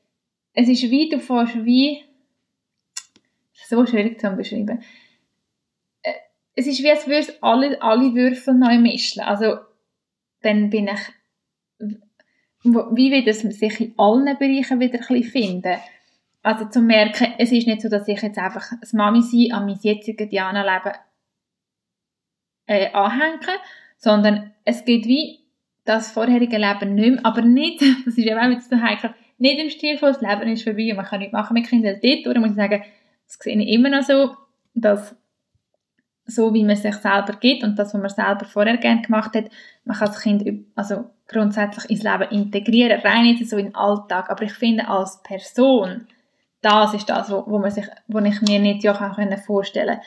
[0.55, 2.05] es ist wie, du fährst wie,
[3.53, 4.83] so schwierig zu beschreiben.
[6.03, 6.13] Äh,
[6.55, 9.21] es ist wie, als würdest alle, alle Würfel neu mischen.
[9.21, 9.59] Also,
[10.41, 11.01] dann bin ich,
[12.65, 15.77] wie wird es sich in allen Bereichen wieder ein bisschen finden?
[16.43, 19.67] Also zu merken, es ist nicht so, dass ich jetzt einfach das Mami sein an
[19.67, 20.97] mein jetziges Diana-Leben
[22.67, 23.59] äh, anhänge,
[23.97, 25.41] sondern es geht wie
[25.85, 29.59] das vorherige Leben nicht mehr, aber nicht, das ist ja auch jetzt so heikel, nicht
[29.59, 31.99] im Stil von das Leben ist vorbei und man kann nichts machen mit Kindern.
[32.25, 32.83] Dort muss ich sagen,
[33.27, 34.37] das sehe ich immer noch so,
[34.75, 35.17] dass
[36.27, 39.51] so, wie man sich selber gibt und das, was man selber vorher gerne gemacht hat,
[39.89, 44.31] man kann das Kind also grundsätzlich ins Leben integrieren, rein nicht so in den Alltag,
[44.31, 46.07] aber ich finde als Person,
[46.61, 49.99] das ist das, wo, wo man sich, wo ich mir nicht ja kann vorstellen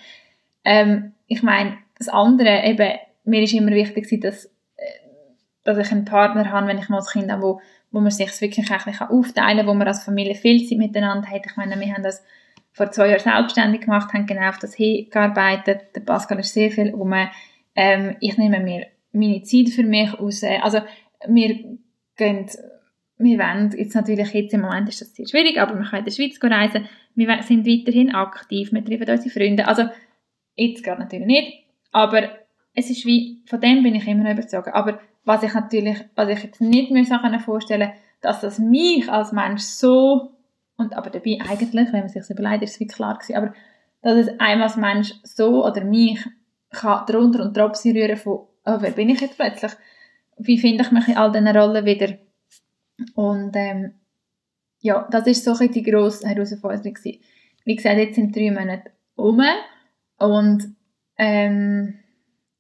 [0.63, 2.91] ähm, ich meine, das andere, eben,
[3.24, 4.86] mir ist immer wichtig dass, äh,
[5.63, 8.39] dass ich einen Partner habe, wenn ich mal ein Kind habe, wo, wo man sich
[8.39, 11.48] wirklich bisschen aufteilen kann, wo man als Familie viel Zeit miteinander hat.
[11.48, 12.24] Ich meine, wir haben das
[12.72, 15.96] vor zwei Jahren selbstständig gemacht, haben genau auf das hingearbeitet.
[15.96, 17.12] Der Pascal ist sehr viel um.
[17.76, 20.43] Ähm, ich nehme mir meine Zeit für mich aus.
[20.43, 20.80] Also,
[21.28, 21.78] wir
[22.17, 22.45] gehen,
[23.17, 26.06] wir wollen, jetzt natürlich jetzt im Moment ist das sehr schwierig, aber wir können in
[26.06, 26.88] der Schweiz reisen.
[27.15, 29.67] Wir sind weiterhin aktiv, wir treffen unsere Freunde.
[29.67, 29.84] Also,
[30.56, 32.30] jetzt gerade natürlich nicht, aber
[32.74, 34.69] es ist wie, von dem bin ich immer noch überzeugt.
[34.74, 39.32] Aber was ich natürlich, was ich jetzt nicht mehr so vorstellen dass das mich als
[39.32, 40.38] Mensch so
[40.78, 43.54] und aber dabei eigentlich, wenn man sich das überlegt, ist es wie klar gewesen, aber
[44.02, 46.24] dass es einem als Mensch so oder mich
[46.69, 49.71] kann drunter und drauf rühren von, oh, wer bin ich jetzt plötzlich?
[50.38, 52.17] Wie finde ich mich in all diesen Rollen wieder?
[53.15, 53.93] Und ähm,
[54.80, 57.21] ja, das ist so die grosse Herausforderung gewesen.
[57.65, 59.41] Wie gesagt, jetzt sind drei Monate um
[60.17, 60.76] und
[61.17, 62.00] ähm,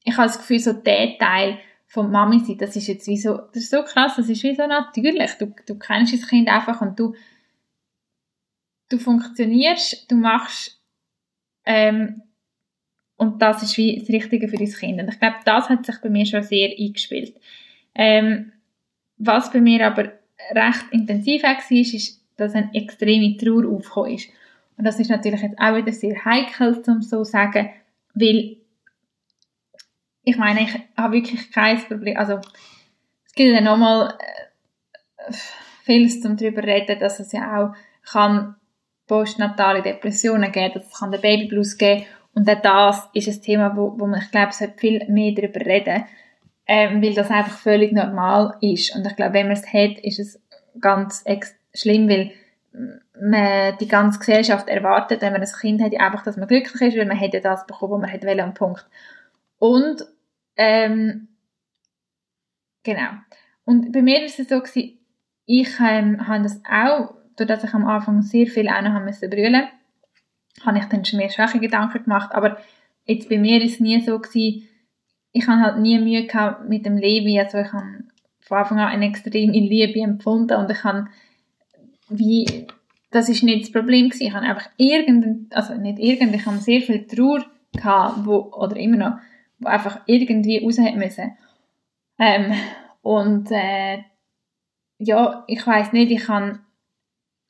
[0.03, 3.37] ich habe das Gefühl, so der Teil von Mami sein, das ist jetzt wie so,
[3.37, 5.31] das ist so krass, das ist wie so natürlich.
[5.33, 7.13] Du, du kennst das Kind einfach und du
[8.91, 10.81] du funktionierst, du machst
[11.65, 12.21] ähm,
[13.21, 14.99] und das ist wie das Richtige für dein Kind.
[14.99, 17.35] Und ich glaube, das hat sich bei mir schon sehr eingespielt.
[17.93, 18.51] Ähm,
[19.17, 20.13] was bei mir aber
[20.49, 24.29] recht intensiv war, ist, dass eine extreme Trauer aufgekommen ist.
[24.75, 27.69] Und das ist natürlich jetzt auch wieder sehr heikel, um so zu sagen,
[28.15, 28.57] weil
[30.23, 32.39] ich meine, ich habe wirklich kein Problem, also
[33.23, 34.17] es gibt ja nochmal
[35.17, 35.33] äh,
[35.83, 38.55] vieles zum darüber reden, dass es ja auch kann
[39.05, 43.99] postnatale Depressionen geben, es kann den Babyblues geben und auch das ist ein Thema, wo,
[43.99, 46.05] wo man, ich glaube, viel mehr darüber reden
[46.67, 50.19] ähm, weil das einfach völlig normal ist und ich glaube, wenn man es hat, ist
[50.19, 50.41] es
[50.79, 51.25] ganz
[51.73, 52.31] schlimm, weil
[53.19, 56.97] man die ganze Gesellschaft erwartet, wenn man ein Kind hat, einfach, dass man glücklich ist,
[56.97, 58.85] weil man hätte das bekommen, was man hätte wollen, Punkt.
[59.59, 60.05] Und
[60.55, 61.27] ähm,
[62.83, 63.09] genau.
[63.65, 64.97] Und bei mir ist es so gewesen,
[65.45, 69.27] ich ähm, habe das auch dadurch, dass ich am Anfang sehr viel auch noch musste
[69.27, 69.67] brüllen,
[70.65, 72.57] habe ich dann schon mehr schwache Gedanken gemacht, aber
[73.05, 74.67] jetzt bei mir ist es nie so gewesen,
[75.33, 78.03] ich habe halt nie Mühe gehabt mit dem Leben, also ich habe
[78.41, 81.07] von Anfang an eine extreme Liebe empfunden und ich habe
[82.09, 82.67] wie,
[83.11, 86.57] das ist nicht das Problem gewesen, ich habe einfach irgend, also nicht irgend, ich habe
[86.57, 89.17] sehr viel Trauer gehabt, wo, oder immer noch,
[89.59, 91.31] wo einfach irgendwie raus hat müssen.
[92.19, 92.53] Ähm,
[93.01, 93.99] und äh,
[94.97, 96.27] ja, ich weiß nicht, ich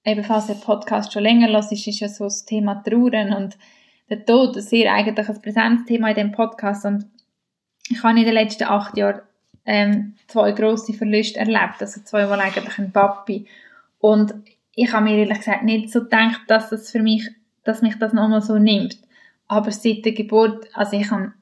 [0.04, 3.58] kann ebenfalls der Podcast schon länger los ist, ist ja so das Thema Trauern und
[4.10, 6.86] der Tod sehr eigentlich ein Präsenzthema in dem Podcast.
[6.86, 7.06] Und
[7.90, 9.22] ich habe in den letzten acht Jahren
[9.66, 13.48] ähm, zwei grosse Verluste erlebt, also zweimal eigentlich ein Papi.
[14.00, 14.34] Und
[14.76, 17.30] ich habe mir ehrlich gesagt nicht so gedacht, dass das für mich,
[17.64, 18.98] dass mich das nochmal so nimmt,
[19.48, 21.34] aber seit der Geburt, also ich habe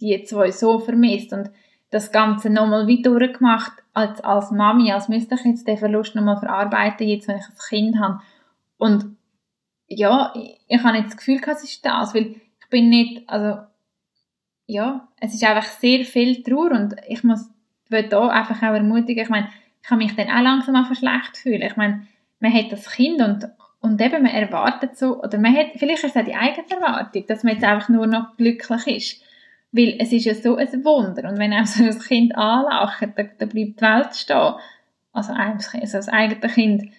[0.00, 1.50] die zwei so vermisst und
[1.90, 6.38] das Ganze nochmal wie durchgemacht als, als Mami, als müsste ich jetzt den Verlust nochmal
[6.38, 8.20] verarbeiten, jetzt wenn ich ein Kind habe.
[8.76, 9.16] Und
[9.88, 13.60] ja, ich, ich habe nicht das Gefühl, es ist das, weil ich bin nicht, also
[14.66, 17.50] ja, es ist einfach sehr viel Trauer und ich muss,
[17.88, 19.48] will da einfach auch ermutigen, ich meine,
[19.80, 21.62] ich kann mich dann auch langsam einfach schlecht fühlen.
[21.62, 22.06] Ich meine,
[22.40, 23.48] man hat das Kind und,
[23.80, 27.26] und eben man erwartet so, oder man hat, vielleicht ist es auch die eigene Erwartung,
[27.26, 29.22] dass man jetzt einfach nur noch glücklich ist.
[29.70, 31.28] Weil es ist ja so ein Wunder.
[31.28, 34.54] Und wenn auch so ein Kind anlacht, dann, dann bleibt die Welt stehen.
[35.12, 36.92] Also, also das eigene Kind.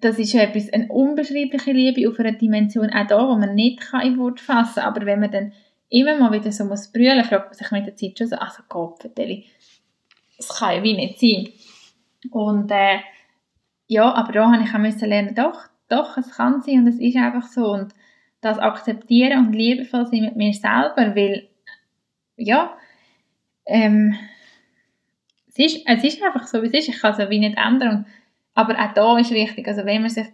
[0.00, 3.80] Das ist ja etwas, eine unbeschreibliche Liebe auf einer Dimension auch da, wo man nicht
[3.80, 4.84] kann in Wort fassen kann.
[4.84, 5.52] Aber wenn man dann
[5.88, 8.62] immer mal wieder so muss brüllen, fragt man sich mit der Zeit schon so, also
[8.68, 11.48] Gott, das kann ja wie nicht sein.
[12.30, 13.00] Und äh,
[13.88, 17.16] ja, aber da habe ich auch lernen, doch, doch, es kann sein und es ist
[17.16, 17.72] einfach so.
[17.72, 17.92] Und
[18.40, 21.49] das akzeptieren und liebevoll sein mit mir selber, weil
[22.40, 22.76] ja,
[23.66, 24.16] ähm,
[25.48, 26.88] es, ist, es ist einfach so, wie es ist.
[26.88, 28.06] Ich kann es wie nicht ändern.
[28.54, 30.26] Aber auch da ist wichtig, also wenn man sich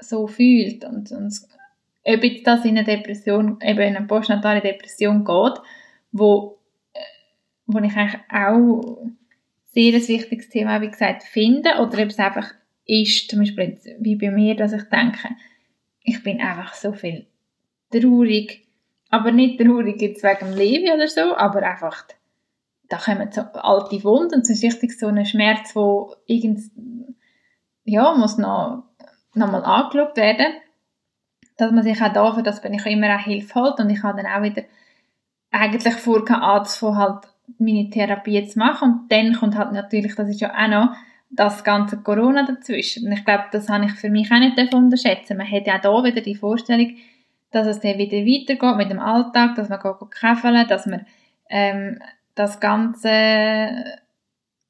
[0.00, 1.34] so fühlt und, und
[2.04, 5.62] ob jetzt das in eine Depression, eben in eine postnatale Depression geht,
[6.12, 6.58] wo,
[6.94, 7.00] äh,
[7.66, 8.98] wo ich eigentlich auch
[9.72, 12.54] sehr ein wichtiges Thema, wie gesagt, finde, oder ob es einfach
[12.86, 15.28] ist, zum Beispiel jetzt, wie bei mir, dass ich denke,
[16.02, 17.26] ich bin einfach so viel
[17.90, 18.67] traurig,
[19.10, 22.04] aber nicht traurig jetzt wegen Leben oder so, aber einfach,
[22.88, 26.60] da kommen so alte Wunden und es ist richtig so ein Schmerz, wo irgend,
[27.84, 28.84] ja, muss noch,
[29.34, 30.54] noch mal angeschaut werden.
[31.56, 34.02] dass man sich auch da, für das bin ich immer auch Hilfe holt und ich
[34.02, 34.62] habe dann auch wieder
[35.50, 37.24] eigentlich vorgehabt, anzufangen, halt
[37.58, 40.96] meine Therapie zu machen und dann kommt halt natürlich, das ist ja auch noch
[41.30, 43.06] das ganze Corona dazwischen.
[43.06, 45.36] Und ich glaube, das habe ich für mich auch nicht unterschätzen.
[45.36, 46.96] Man hat ja auch hier wieder die Vorstellung,
[47.50, 49.80] dass es dann wieder weitergeht mit dem Alltag, dass man
[50.10, 51.06] käfeln, dass man
[51.48, 51.98] ähm,
[52.34, 53.84] das Ganze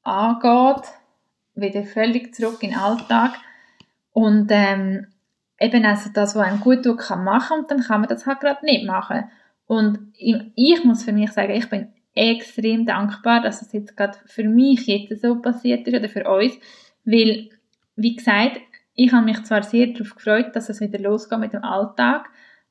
[0.03, 0.83] angeht,
[1.55, 3.33] wieder völlig zurück in den Alltag
[4.13, 5.07] und ähm,
[5.59, 8.39] eben also das, was einem gut tut, kann machen und dann kann man das halt
[8.39, 9.25] gerade nicht machen.
[9.67, 14.43] Und ich muss für mich sagen, ich bin extrem dankbar, dass es jetzt gerade für
[14.43, 16.53] mich jetzt so passiert ist oder für uns,
[17.05, 17.49] weil,
[17.95, 18.61] wie gesagt,
[18.95, 22.29] ich habe mich zwar sehr darauf gefreut, dass es wieder losgeht mit dem Alltag,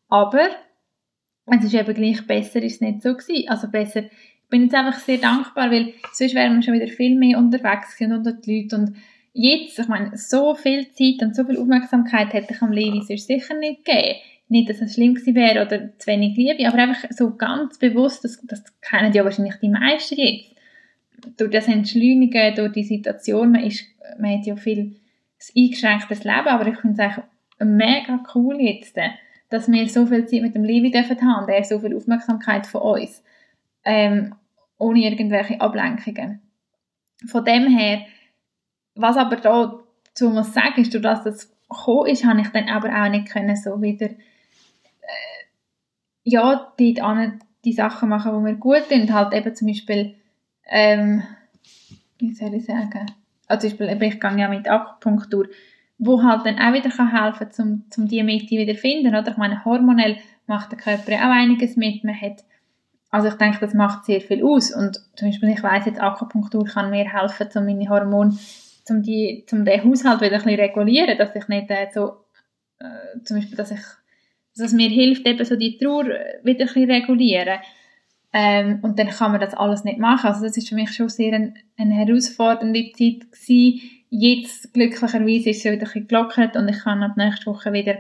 [0.09, 0.49] aber
[1.47, 3.49] es ist eben gleich besser, ist es nicht so gewesen.
[3.49, 7.16] Also besser, ich bin jetzt einfach sehr dankbar, weil sonst wären wir schon wieder viel
[7.18, 8.77] mehr unterwegs gewesen unter die Leute.
[8.77, 8.97] Und
[9.33, 13.27] jetzt, ich meine, so viel Zeit und so viel Aufmerksamkeit hätte ich am Levi sonst
[13.27, 14.18] sicher nicht gegeben.
[14.51, 18.25] Nicht, dass es schlimm gewesen wäre oder zu wenig Liebe, aber einfach so ganz bewusst,
[18.25, 20.55] das, das kennen ja wahrscheinlich die meisten jetzt,
[21.37, 23.85] durch das Entschleunigen, durch die Situation, man, ist,
[24.18, 24.97] man hat ja viel ein
[25.64, 27.25] eingeschränktes Leben, aber ich finde es eigentlich
[27.61, 28.97] mega cool jetzt,
[29.51, 32.83] dass wir so viel Zeit mit dem Levi dürfen haben, der so viel Aufmerksamkeit von
[32.83, 33.23] uns,
[33.85, 34.35] ähm,
[34.79, 36.41] ohne irgendwelche Ablenkungen.
[37.27, 38.03] Von dem her,
[38.95, 39.81] was aber da
[40.15, 43.57] zu muss sagen, ist, durch das gekommen ist, habe ich dann aber auch nicht können
[43.57, 44.11] so wieder
[46.29, 49.13] ja, dort an die Sachen machen, die mir gut tun.
[49.13, 50.15] Halt eben zum Beispiel,
[50.67, 51.23] ähm,
[52.19, 53.07] wie soll ich sagen,
[53.47, 55.47] also zum Beispiel, ich gehe ja mit Akupunktur,
[55.99, 59.15] wo halt dann auch wieder kann helfen kann, um, um die Mitte wieder zu finden.
[59.15, 59.29] Oder?
[59.29, 62.05] Ich meine, hormonell macht der Körper auch einiges mit.
[62.05, 62.45] Man hat,
[63.11, 64.75] also ich denke, das macht sehr viel aus.
[64.75, 68.39] Und zum Beispiel, ich weiss jetzt, Akupunktur kann mir helfen, um meine Hormone,
[68.89, 72.25] um, die, um den Haushalt wieder ein bisschen regulieren, dass ich nicht äh, so,
[72.79, 73.81] äh, zum Beispiel, dass ich
[74.59, 76.07] dass es mir hilft, eben so die Trauer
[76.43, 77.61] wieder ein bisschen regulieren.
[78.33, 80.27] Ähm, und dann kann man das alles nicht machen.
[80.27, 83.81] Also das ist für mich schon sehr eine, eine herausfordernde Zeit gewesen.
[84.11, 87.99] Jetzt, glücklicherweise, ist es wieder ein gelockert und ich kann ab nächster Woche wieder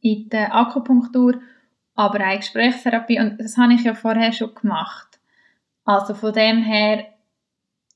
[0.00, 1.40] in die Akupunktur,
[1.94, 5.18] aber auch Gesprächstherapie und das habe ich ja vorher schon gemacht.
[5.84, 7.06] Also von dem her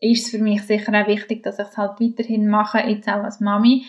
[0.01, 3.23] ist es für mich sicher auch wichtig, dass ich es halt weiterhin mache, jetzt auch
[3.23, 3.85] als Mami,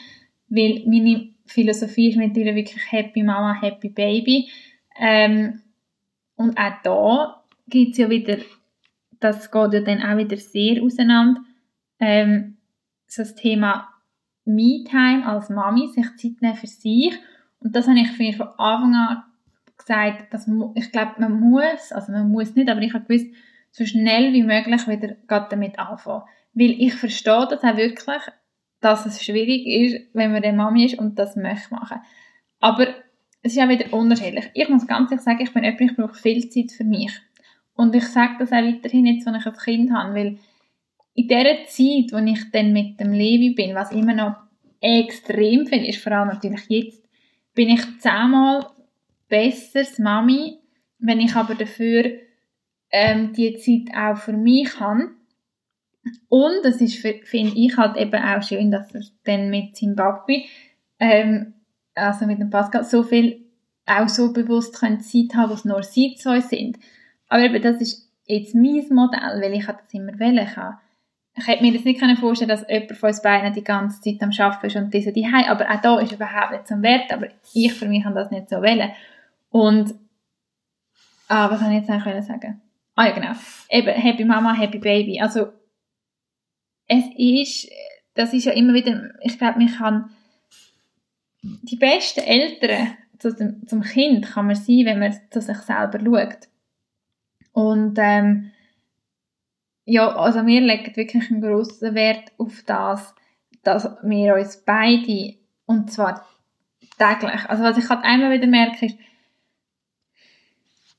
[0.48, 4.50] weil meine Philosophie ist mittlerweile wirklich Happy Mama, Happy Baby.
[4.98, 5.62] Ähm,
[6.36, 8.38] und auch da gibt es ja wieder,
[9.20, 11.42] das geht ja dann auch wieder sehr auseinander,
[12.00, 12.55] ähm,
[13.20, 13.90] das Thema
[14.46, 17.14] Me-Time als Mami, sich Zeit nehmen für sich.
[17.60, 19.24] Und das habe ich von Anfang an
[19.78, 23.34] gesagt, dass ich glaube, man muss, also man muss nicht, aber ich habe gewusst,
[23.72, 26.24] so schnell wie möglich wieder damit anfangen.
[26.54, 28.22] Weil ich verstehe das auch wirklich,
[28.80, 32.00] dass es schwierig ist, wenn man eine Mami ist und das möchte machen.
[32.60, 32.88] Aber
[33.42, 34.50] es ist auch wieder unterschiedlich.
[34.54, 37.12] Ich muss ganz ehrlich sagen, ich bin jemand, ich brauche viel Zeit für mich.
[37.76, 40.38] Und ich sage das auch weiterhin jetzt, wenn ich ein Kind habe, weil
[41.16, 44.36] in der Zeit, wo ich dann mit dem Levi bin, was immer noch
[44.82, 47.04] extrem finde, ist vor allem natürlich jetzt,
[47.54, 48.68] bin ich zehnmal
[49.28, 50.60] besseres Mami,
[51.00, 52.12] wenn ich aber dafür
[52.92, 55.10] ähm, die Zeit auch für mich habe
[56.30, 60.44] und es ist, finde ich, halt eben auch schön, dass er dann mit Zimbabwe,
[61.00, 61.54] ähm,
[61.96, 63.46] also mit dem Pascal, so viel
[63.86, 66.78] auch so bewusst können Zeit haben, was nur sie zwei sind.
[67.28, 70.78] Aber eben, das ist jetzt mein Modell, weil ich das immer wählen kann.
[71.38, 74.32] Ich hätte mir das nicht vorstellen dass jemand von uns beiden die ganze Zeit am
[74.38, 77.28] Arbeiten ist und diese die Hause, aber auch da ist überhaupt nicht zum Wert, aber
[77.54, 78.92] ich für mich kann das nicht so wählen.
[79.50, 79.96] Und,
[81.28, 82.62] ah, was soll ich jetzt eigentlich sagen?
[82.96, 83.32] Ah ja, genau.
[83.70, 85.20] Eben, Happy Mama, Happy Baby.
[85.20, 85.48] Also,
[86.88, 87.70] es ist,
[88.14, 90.10] das ist ja immer wieder, ich glaube, man kann
[91.42, 96.48] die besten Eltern zum, zum Kind kann man sein, wenn man zu sich selber schaut.
[97.54, 98.52] Und ähm,
[99.86, 103.14] ja, also wir legen wirklich einen grossen Wert auf das,
[103.64, 106.28] dass wir uns beide, und zwar
[106.98, 108.98] täglich, also was ich halt einmal wieder merke, ist,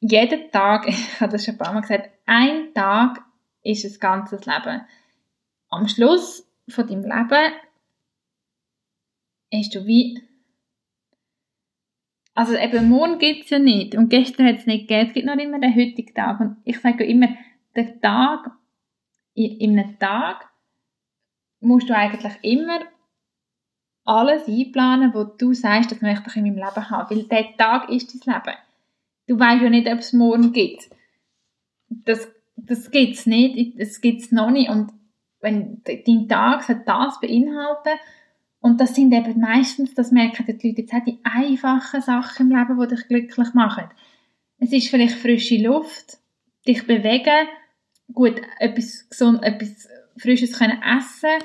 [0.01, 3.23] jeden Tag, ich habe das schon ein paar Mal gesagt, ein Tag
[3.63, 4.83] ist ein ganzes Leben.
[5.69, 7.53] Am Schluss von deinem Leben
[9.53, 10.23] hast du wie
[12.37, 13.95] also eben morgen gibt es ja nicht.
[13.95, 16.39] Und gestern hat es nicht gegeben, es gibt noch immer den heutigen Tag.
[16.39, 17.29] Und ich sage immer,
[17.75, 18.51] der Tag,
[19.37, 20.51] in einem Tag
[21.61, 22.81] musst du eigentlich immer
[24.05, 27.91] alles einplanen, wo du sagst, das möchte ich in meinem Leben haben, weil der Tag
[27.91, 28.57] ist dein Leben.
[29.27, 30.89] Du weißt ja nicht, ob es morgen gibt.
[31.89, 34.93] Das, das gibt es nicht, das gibt es noch nicht und
[35.41, 38.01] wenn dein Tag das beinhalten
[38.61, 42.57] Und das sind eben meistens, das merken die Leute jetzt auch, die einfachen Sachen im
[42.57, 43.85] Leben, die dich glücklich machen.
[44.59, 46.19] Es ist vielleicht frische Luft,
[46.67, 47.49] dich bewegen,
[48.13, 49.89] gut, etwas gesund, etwas
[50.19, 51.45] Frisches können essen,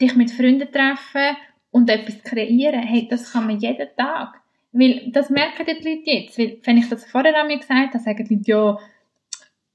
[0.00, 1.36] dich mit Freunden treffen
[1.70, 2.82] und etwas kreieren.
[2.82, 4.40] Hey, das kann man jeden Tag.
[4.72, 6.38] Weil, das merken die Leute jetzt.
[6.38, 8.78] Weil, wenn ich das vorher an mir gesagt habe, sagen die Leute, ja,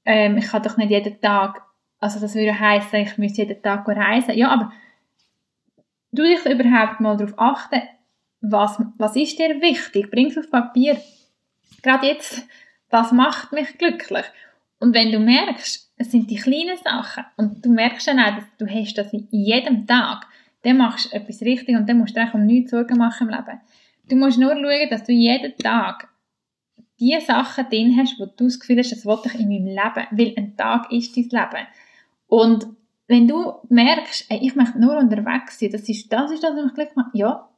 [0.04, 1.62] ähm, ich kann doch nicht jeden Tag,
[1.98, 4.36] also das würde heißen, ich müsste jeden Tag reisen.
[4.36, 4.72] Ja, aber
[6.12, 7.82] du dich überhaupt mal darauf achten,
[8.40, 10.10] was, was ist dir wichtig?
[10.10, 11.00] Bring es auf Papier.
[11.82, 12.46] Gerade jetzt,
[12.88, 14.24] was macht mich glücklich?
[14.80, 18.44] Und wenn du merkst, es sind die kleinen Sachen und du merkst dann auch, dass
[18.58, 20.26] du hast das in jedem Tag,
[20.62, 23.34] dann machst du etwas richtig und dann musst du dir um nichts Sorgen machen im
[23.34, 23.60] Leben.
[24.08, 26.08] Du musst nur schauen, dass du jeden Tag
[26.98, 30.06] die Sachen drin hast, wo du das Gefühl hast, das wollte ich in meinem Leben,
[30.10, 31.66] weil ein Tag ist dein Leben.
[32.26, 32.66] Und
[33.06, 36.64] wenn du merkst, ey, ich möchte nur unterwegs sein, das ist das, ist das was
[36.64, 37.48] mich glücklich macht, ja,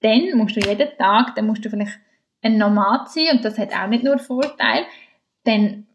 [0.00, 1.98] dann musst du jeden Tag, dann musst du vielleicht
[2.42, 4.84] ein Nomad sein und das hat auch nicht nur Vorteil,
[5.44, 5.86] dann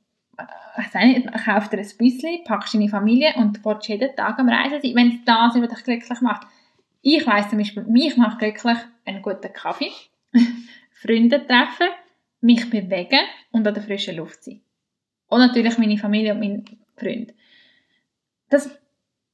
[0.77, 4.49] ich weiß nicht, kauf dir ein Büsschen, packst deine Familie und willst jeden Tag am
[4.49, 6.47] Reisen sein, wenn es das was dich glücklich macht.
[7.01, 9.91] Ich weiss zum Beispiel, mich macht glücklich einen guten Kaffee,
[10.91, 11.87] Freunde treffen,
[12.41, 13.19] mich bewegen
[13.51, 14.61] und an der frischen Luft sein.
[15.27, 17.33] Und natürlich meine Familie und mein Freund.
[18.49, 18.69] Das,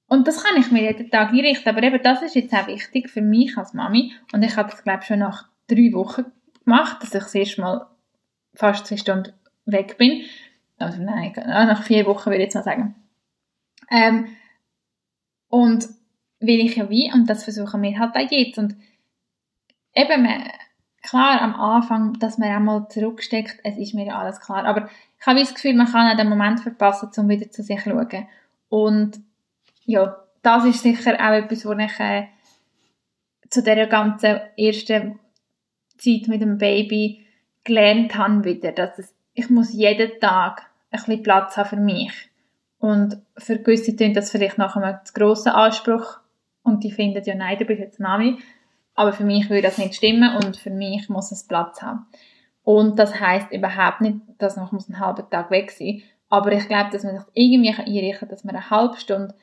[0.07, 3.09] und das kann ich mir jeden Tag einrichten, aber eben das ist jetzt auch wichtig
[3.09, 6.25] für mich als Mami und ich habe das glaube ich schon nach drei Wochen
[6.63, 7.87] gemacht, dass ich das erste Mal
[8.55, 9.33] fast zwei Stunden
[9.65, 10.23] weg bin
[10.79, 12.95] also nein, nach vier Wochen würde ich jetzt mal sagen.
[13.89, 14.27] Ähm,
[15.49, 15.87] und
[16.39, 18.57] will ich ja wie, und das versuchen wir halt auch jetzt.
[18.57, 18.75] Und
[19.93, 20.27] eben,
[21.01, 24.65] klar, am Anfang, dass man einmal zurücksteckt, es ist mir alles klar.
[24.65, 27.83] Aber ich habe das Gefühl, man kann auch den Moment verpassen, um wieder zu sich
[27.83, 28.27] zu schauen.
[28.69, 29.21] Und
[29.85, 32.27] ja, das ist sicher auch etwas, was ich äh,
[33.49, 35.19] zu dieser ganzen ersten
[35.97, 37.25] Zeit mit dem Baby
[37.63, 42.29] gelernt habe wieder, dass es ich muss jeden Tag ein bisschen Platz haben für mich.
[42.79, 46.19] Und für gewisse klingt das vielleicht nach einem zu grossen Anspruch
[46.63, 48.39] und die finden ja, nein, du bist jetzt Mami.
[48.95, 52.05] Aber für mich würde das nicht stimmen und für mich muss es Platz haben.
[52.63, 56.91] Und das heißt überhaupt nicht, dass man einen halben Tag weg sein Aber ich glaube,
[56.91, 59.35] dass man sich irgendwie einrichten kann, dass man eine halbe Stunde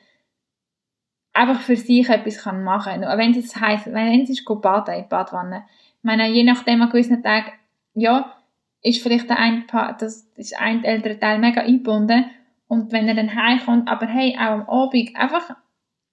[1.33, 3.17] einfach für sich etwas machen kann.
[3.17, 5.63] Wenn es heisst, wenn es ist, baden in die Badwanne.
[5.97, 7.51] Ich meine, je nachdem an gewissen Tagen,
[7.93, 8.33] ja,
[8.81, 9.65] ist vielleicht der ein
[9.99, 12.25] das ist ein ältere Teil mega eingebunden.
[12.67, 15.55] Und wenn er dann heimkommt, aber hey, auch am Abend einfach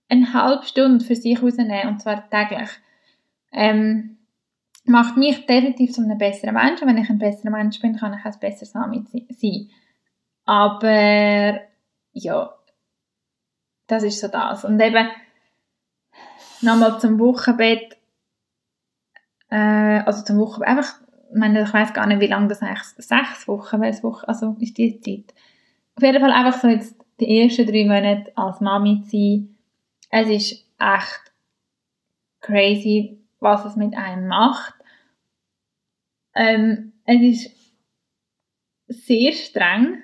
[0.08, 2.70] eine halbe Stunde für sich rausnehmen, und zwar täglich,
[3.52, 4.18] ähm,
[4.84, 6.88] macht mich definitiv zu einem besseren Menschen.
[6.88, 9.70] Wenn ich ein besserer Mensch bin, kann ich auch ein besseres Sami sein.
[10.46, 11.60] Aber,
[12.12, 12.54] ja,
[13.86, 14.64] das ist so das.
[14.64, 15.08] Und eben,
[16.62, 17.96] nochmal zum Wochenbett,
[19.50, 22.82] äh, also zum Wochenbett, einfach ich meine, ich weiß gar nicht, wie lange das eigentlich,
[22.96, 25.34] sechs Wochen, welche Woche, also ist die Zeit.
[25.96, 29.56] Auf jeden Fall einfach so jetzt die ersten drei Monate als Mami zu sein.
[30.10, 31.32] Es ist echt
[32.40, 34.74] crazy, was es mit einem macht.
[36.34, 37.50] Ähm, es ist
[38.88, 40.02] sehr streng,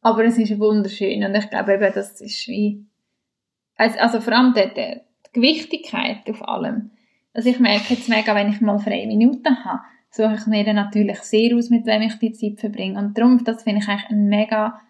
[0.00, 2.84] aber es ist wunderschön und ich glaube eben, das ist wie,
[3.76, 5.00] also, vor allem die, die
[5.32, 6.90] Gewichtigkeit auf allem
[7.34, 10.76] also ich merke jetzt mega, wenn ich mal freie Minuten habe, suche ich mir dann
[10.76, 12.98] natürlich sehr aus, mit wem ich die Zeit verbringe.
[12.98, 14.80] Und darum, das finde ich eigentlich ein mega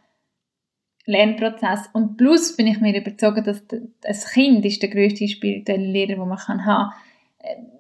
[1.07, 1.89] Lernprozess.
[1.93, 3.65] Und plus bin ich mir überzeugt, dass
[4.01, 6.93] das Kind ist der grösste spirituelle Lehrer, den man haben kann.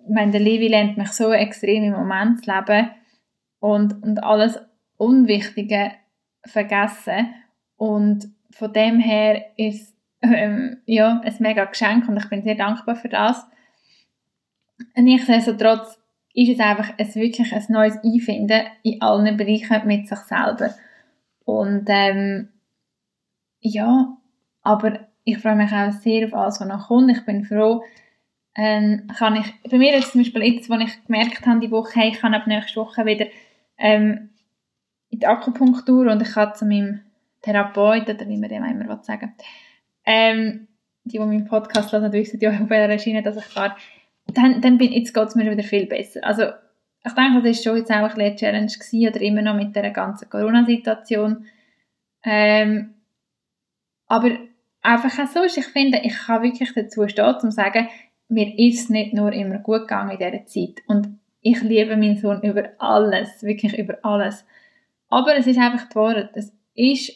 [0.04, 2.90] Ich meine, der Levi lernt mich so extrem im Moment zu leben
[3.60, 4.58] und, und alles
[4.96, 5.92] Unwichtige
[6.44, 7.34] vergessen.
[7.76, 12.94] Und von dem her ist ähm, ja, ein mega Geschenk und ich bin sehr dankbar
[12.94, 13.44] für das.
[14.96, 15.98] Nichtsdestotrotz
[16.34, 20.74] ist es einfach ein, wirklich ein neues Einfinden in allen Bereichen mit sich selber.
[21.44, 22.48] Und ähm,
[23.60, 24.16] ja,
[24.62, 27.10] aber ich freue mich auch sehr auf alles, was noch kommt.
[27.10, 27.82] Ich bin froh,
[28.54, 32.00] ähm, kann ich, bei mir ist zum Beispiel jetzt, wo ich gemerkt habe, die Woche,
[32.00, 33.26] hey, ich kann ab nächste Woche wieder
[33.78, 34.30] ähm,
[35.10, 37.00] in die Akupunktur und ich kann zu meinem
[37.40, 39.34] Therapeut, oder wie man dem immer sagen
[40.04, 40.68] ähm,
[41.04, 43.74] die, die meinen Podcast hören, wissen ja auf welcher Schiene, dass ich fahre,
[44.26, 46.24] dann, dann bin, jetzt geht es mir wieder viel besser.
[46.24, 46.44] Also,
[47.04, 49.90] ich denke, das war schon jetzt auch eine Challenge gewesen, oder immer noch mit der
[49.90, 51.46] ganzen Corona-Situation.
[52.24, 52.94] Ähm,
[54.06, 54.30] aber
[54.82, 57.88] einfach auch so ist, ich finde, ich kann wirklich dazu stehen, zu sagen,
[58.28, 60.82] mir ist es nicht nur immer gut gegangen in dieser Zeit.
[60.86, 64.44] Und ich liebe meinen Sohn über alles, wirklich über alles.
[65.08, 66.28] Aber es ist einfach die.
[66.34, 67.12] Es ist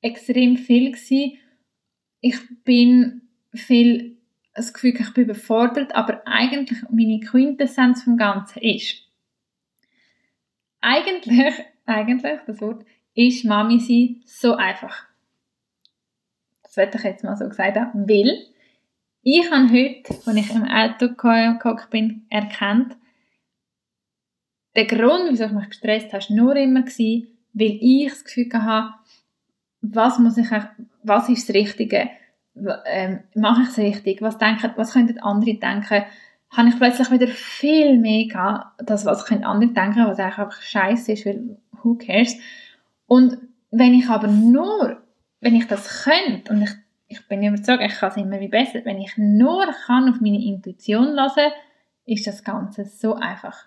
[0.00, 1.38] extrem viel gewesen.
[2.20, 3.22] Ich bin
[3.54, 4.16] viel
[4.54, 9.02] das Gefühl, ich bin überfordert, aber eigentlich meine Quintessenz vom Ganzen ist,
[10.80, 11.54] eigentlich,
[11.86, 12.84] eigentlich, das Wort,
[13.14, 15.06] ist Mami sein so einfach.
[16.62, 18.46] Das werde ich jetzt mal so gesagt haben, weil
[19.22, 22.96] ich habe heute, als ich im Auto gekommen bin, erkannt,
[24.74, 28.94] der Grund, wieso ich mich gestresst habe, war nur immer, weil ich das Gefühl hatte,
[29.82, 30.48] was muss ich,
[31.02, 32.10] was ist das Richtige?
[32.54, 34.22] Ähm, mache ich es richtig?
[34.22, 36.04] Was denken, was könnten andere denken?
[36.50, 40.60] Habe ich plötzlich wieder viel mehr gehabt, das, was können andere denken, was eigentlich einfach
[40.60, 42.36] scheiße ist, weil who cares?
[43.06, 43.38] Und
[43.70, 45.02] wenn ich aber nur,
[45.40, 46.70] wenn ich das könnte, und ich,
[47.08, 50.44] ich bin überzeugt, ich kann es immer wie besser, wenn ich nur kann auf meine
[50.44, 51.50] Intuition lassen,
[52.04, 53.66] ist das Ganze so einfach.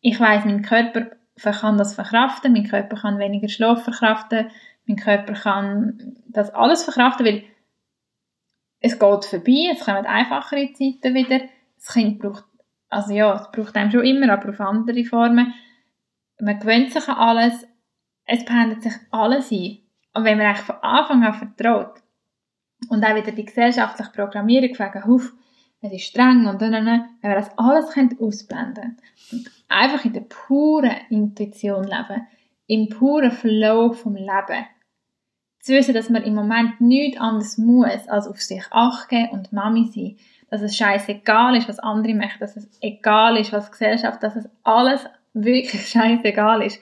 [0.00, 1.10] Ich weiß, mein Körper
[1.42, 4.48] kann das verkraften, mein Körper kann weniger Schlaf verkraften,
[4.86, 7.42] mein Körper kann das alles verkraften, weil
[8.84, 11.40] es geht vorbei, es kommen einfachere Zeiten wieder.
[11.76, 12.44] Das Kind braucht,
[12.90, 15.54] also ja, es braucht einem schon immer, aber auf andere Formen.
[16.38, 17.66] Man gewöhnt sich an alles,
[18.26, 19.78] es pendelt sich alles ein.
[20.12, 22.02] Und wenn man eigentlich von Anfang an vertraut
[22.90, 25.32] und auch wieder die gesellschaftliche Programmierung wegen, huf,
[25.80, 27.86] es ist streng und dann, wenn wir das alles
[28.20, 28.98] ausblenden
[29.32, 32.26] und einfach in der puren Intuition leben,
[32.66, 34.66] im puren Flow vom Leben,
[35.64, 39.86] zu wissen, dass man im Moment nichts anderes muss, als auf sich achten und Mami
[39.86, 40.16] sein.
[40.50, 44.48] Dass es scheißegal ist, was andere machen, dass es egal ist, was Gesellschaft, dass es
[44.62, 46.80] alles wirklich scheißegal ist.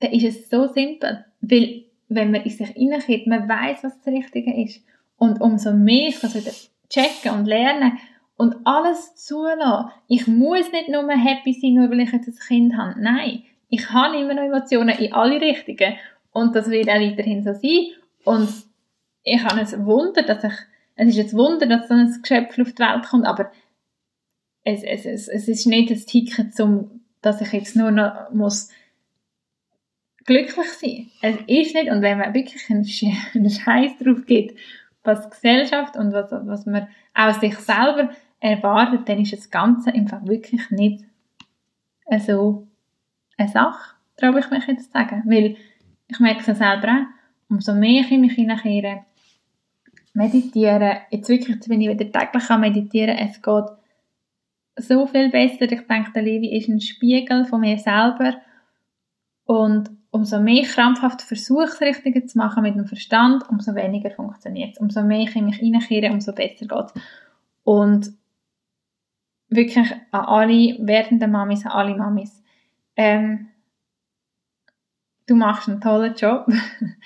[0.00, 1.24] Dann ist es so simpel.
[1.40, 4.84] Weil, wenn man in sich hineinkehrt, man weiß, was das Richtige ist.
[5.16, 6.50] Und umso mehr ich das wieder
[6.90, 7.98] checken und lernen
[8.36, 9.90] und alles zulassen.
[10.08, 13.00] Ich muss nicht nur happy sein, nur weil ich jetzt ein Kind habe.
[13.00, 13.44] Nein.
[13.68, 15.94] Ich habe immer noch Emotionen in alle Richtungen.
[16.34, 17.86] Und das wird auch weiterhin so sein.
[18.24, 18.50] Und
[19.22, 20.52] ich habe ein Wunder, dass ich,
[20.96, 23.50] es ist ein Wunder, dass so ein Geschöpf auf die Welt kommt, aber
[24.64, 28.70] es, es, es, es ist nicht das Ticket, zum, dass ich jetzt nur noch muss
[30.26, 31.10] glücklich sein.
[31.22, 34.58] Es ist nicht, und wenn man wirklich einen, Scheiß drauf gibt,
[35.04, 38.10] was Gesellschaft und was, was man auch sich selber
[38.40, 41.04] erwartet, dann ist das Ganze einfach wirklich nicht
[42.26, 42.66] so
[43.36, 45.22] eine Sache, traue ich mich jetzt zu sagen.
[45.26, 45.56] Weil
[46.14, 49.04] ich merke es selber auch, umso mehr ich in mich hineinkehre,
[50.14, 53.64] meditieren, jetzt wirklich, wenn ich wieder täglich meditieren kann, es geht
[54.76, 55.70] so viel besser.
[55.70, 58.34] Ich denke, der Levi ist ein Spiegel von mir selber
[59.44, 61.28] und umso mehr ich krampfhaft
[61.80, 64.80] Richtige zu machen mit dem Verstand, umso weniger funktioniert es.
[64.80, 67.02] Umso mehr ich in mich hineinkehre, umso besser geht es.
[67.64, 68.12] Und
[69.48, 72.42] wirklich an alle werdenden Mamis, an alle Mamis,
[72.96, 73.48] ähm,
[75.26, 76.46] du machst einen tollen Job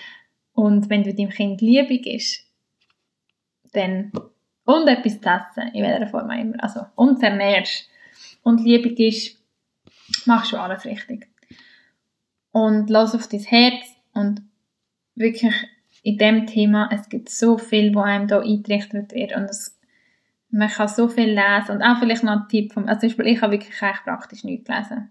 [0.53, 2.45] und wenn du deinem Kind liebig ist,
[3.73, 4.13] dann
[4.65, 7.89] und etwas zu essen, in welcher Form auch immer, also und ernährst
[8.43, 9.39] und liebig ist,
[10.27, 11.27] machst du alles richtig.
[12.51, 14.43] Und lass auf dein Herz und
[15.15, 15.55] wirklich
[16.03, 19.79] in dem Thema, es gibt so viel, wo einem da eingerichtet wird und es,
[20.51, 23.27] man kann so viel lesen und auch vielleicht noch ein Tipp vom, also zum Beispiel,
[23.27, 25.11] ich habe wirklich praktisch nichts gelesen.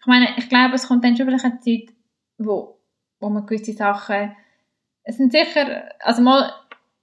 [0.00, 1.94] Ich meine, ich glaube, es kommt dann schon vielleicht eine Zeit,
[2.40, 2.80] wo,
[3.20, 4.34] wo man gewisse Sachen,
[5.02, 6.52] es sind sicher, also mal,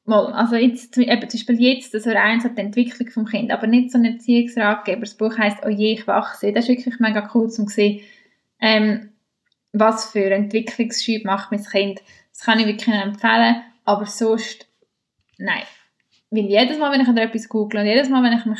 [0.05, 3.67] mal, also jetzt, zum Beispiel jetzt, das also eins hat die Entwicklung vom Kind, aber
[3.67, 5.01] nicht so ein Erziehungsratgeber.
[5.01, 6.51] Das Buch heisst «Oh je, ich wachse».
[6.51, 8.01] Das ist wirklich mega cool, um zu sehen,
[8.59, 9.09] ähm,
[9.73, 12.01] was für Entwicklungsschub macht mein Kind.
[12.31, 14.67] Das kann ich wirklich empfehlen, aber sonst,
[15.37, 15.63] nein.
[16.29, 18.59] Weil jedes Mal, wenn ich etwas google und jedes Mal, wenn ich mich,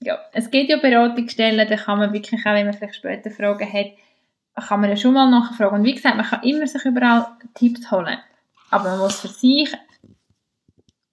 [0.00, 3.72] ja, es gibt ja Beratungsstellen, da kann man wirklich auch, wenn man vielleicht später Fragen
[3.72, 3.92] hat,
[4.54, 5.76] kann man ja schon mal nachfragen.
[5.76, 8.18] Und wie gesagt, man kann immer sich überall Tipps holen.
[8.70, 9.72] Aber man muss für sich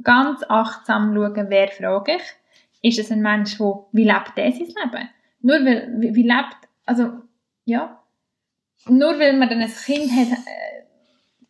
[0.03, 2.23] ganz achtsam schauen, wer frage ich.
[2.83, 5.09] Ist es ein Mensch, der, wie lebt der sein Leben?
[5.41, 7.21] Nur weil, wie, wie lebt, also,
[7.65, 7.99] ja.
[8.87, 10.83] Nur weil man dann ein Kind hat, äh,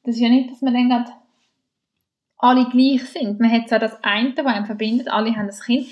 [0.03, 1.11] das ist ja nicht, dass man dann gerade
[2.37, 3.39] alle gleich sind.
[3.39, 5.87] Man hat zwar das eine, was einen verbindet, alle haben ein Kind,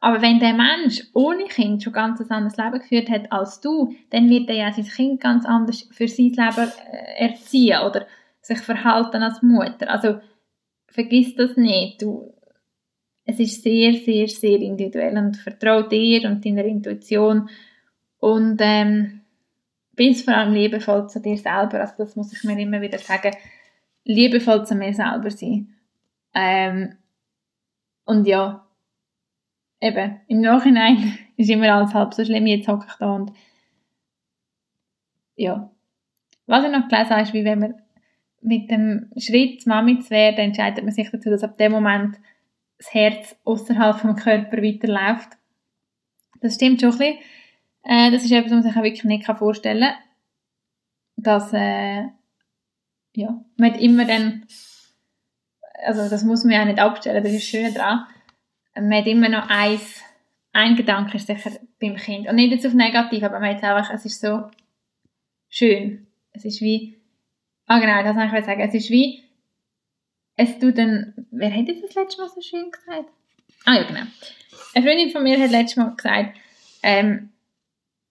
[0.00, 3.94] aber wenn der Mensch ohne Kind schon ganz ein anderes Leben geführt hat als du,
[4.08, 8.06] dann wird er ja sein Kind ganz anders für sein Leben äh, erziehen oder
[8.40, 9.90] sich verhalten als Mutter.
[9.90, 10.20] Also
[10.86, 12.00] vergiss das nicht.
[12.00, 12.32] Du,
[13.26, 17.50] es ist sehr, sehr, sehr individuell und vertrau dir und deiner Intuition
[18.18, 19.20] und ähm,
[19.94, 21.80] bist vor allem liebevoll zu dir selber.
[21.80, 23.36] Also das muss ich mir immer wieder sagen.
[24.04, 25.74] Liebevoll zu mir selber sein.
[26.34, 26.96] Ähm,
[28.06, 28.66] und ja,
[29.80, 33.32] eben, im Nachhinein ist immer alles halb so schlimm, jetzt hocke ich da und
[35.36, 35.70] ja.
[36.46, 37.74] Was ich noch gelesen habe, ist, wie wenn man
[38.42, 42.16] mit dem Schritt, Mami zu werden, entscheidet man sich dazu, dass ab dem Moment
[42.78, 45.28] das Herz außerhalb vom Körper weiterläuft.
[46.40, 47.18] Das stimmt schon ein bisschen.
[47.84, 49.94] Äh, das ist etwas, was man sich auch wirklich nicht vorstellen kann.
[51.16, 52.04] Dass, äh,
[53.14, 54.46] ja, man hat immer dann,
[55.84, 58.06] also das muss man ja nicht abstellen, das ist das Schöne daran,
[58.74, 60.02] man hat immer noch eins,
[60.52, 61.50] ein Gedanke ist sicher
[61.80, 62.28] beim Kind.
[62.28, 64.50] Und nicht jetzt auf negativ, aber man hat einfach, es ist so
[65.48, 66.06] schön.
[66.32, 66.96] Es ist wie,
[67.66, 69.22] ah genau, das wollte ich sagen, es ist wie,
[70.36, 73.08] es tut dann, wer hat das letzte Mal so schön gesagt?
[73.64, 74.02] Ah ja, genau.
[74.74, 76.36] Eine Freundin von mir hat letztes Mal gesagt,
[76.82, 77.30] ähm,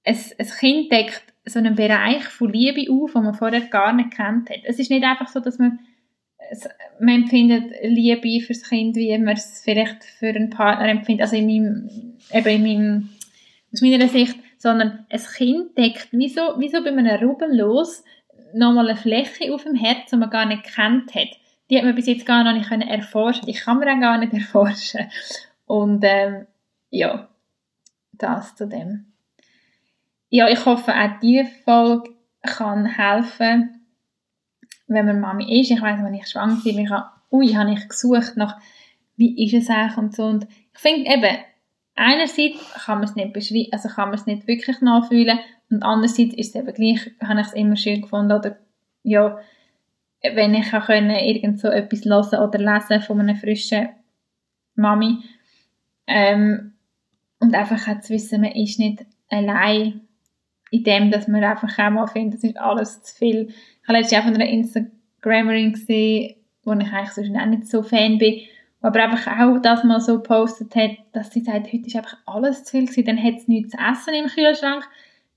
[0.03, 4.11] es, ein Kind deckt so einen Bereich von Liebe auf, den man vorher gar nicht
[4.11, 4.59] kennt hat.
[4.63, 5.79] Es ist nicht einfach so, dass man
[6.99, 11.47] man empfindet Liebe fürs Kind, wie man es vielleicht für einen Partner empfindet, also in
[11.47, 11.89] meinem,
[12.31, 13.09] eben in meinem,
[13.73, 18.03] aus meiner Sicht, sondern ein Kind deckt wie so, wie so bei einem Rubbellos
[18.53, 21.29] nochmal eine Fläche auf dem Herz, die man gar nicht kennt hat.
[21.69, 23.45] Die hat man bis jetzt gar noch nicht können erforschen.
[23.45, 25.09] Die kann man auch gar nicht erforschen.
[25.65, 26.47] Und ähm,
[26.89, 27.29] ja,
[28.13, 29.13] das zu dem.
[30.29, 33.78] Ja, ich hoffe, auch diese Folge kann helfen,
[34.89, 35.71] wenn man Mami ist.
[35.71, 38.59] Ich weiß, wenn ich schwanger war, ich habe, ui, habe ich gesucht nach,
[39.15, 40.25] wie ist es eigentlich und so.
[40.25, 41.37] Und ich finde eben,
[41.95, 46.33] einerseits kann man es nicht beschreiben, also kann man es nicht wirklich nachfühlen und andererseits
[46.33, 48.57] ist es eben gleich, habe ich es immer schön gefunden oder
[49.03, 49.37] ja,
[50.21, 53.89] wenn ich auch können, irgend so etwas hören oder lesen von einer frischen
[54.75, 55.19] Mami
[56.07, 56.73] ähm,
[57.39, 60.01] und einfach auch zu wissen, man ist nicht allein
[60.71, 63.53] in dem, dass man einfach auch mal findet, das ist alles zu viel.
[63.89, 68.19] Habe letztens auch von einer Instagrammerin gesehen, wo ich eigentlich sonst auch nicht so Fan
[68.19, 68.41] bin,
[68.81, 72.63] aber einfach auch das mal so gepostet hat, dass sie sagt, heute ist einfach alles
[72.65, 74.87] zu viel gewesen, dann hat es nichts zu essen im Kühlschrank.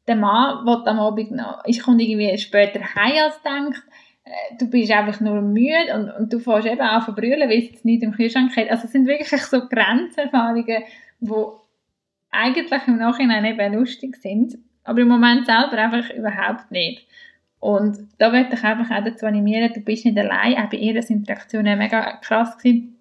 [0.06, 3.82] Der Mann will am Abend noch, ich komme irgendwie später heim als denkt,
[4.24, 7.58] äh, du bist einfach nur müde und, und du fährst eben an zu brüllen, weil
[7.58, 8.68] es jetzt nichts im Kühlschrank hat.
[8.68, 10.82] Also es sind wirklich so Grenzerfahrungen,
[11.20, 11.32] die
[12.30, 17.06] eigentlich im Nachhinein eben lustig sind, aber im Moment selber einfach überhaupt nicht.
[17.62, 20.96] Und da möchte ich einfach auch dazu animieren, du bist nicht allein, auch bei ihr
[20.96, 22.96] ist Interaktion mega krass gewesen,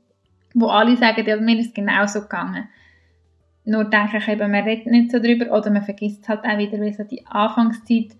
[0.53, 2.69] wo alle sagen, ja, mir ist es genauso gegangen.
[3.65, 6.79] Nur denke ich eben, man redet nicht so drüber oder man vergisst halt auch wieder,
[6.79, 8.11] wie so die Anfangszeit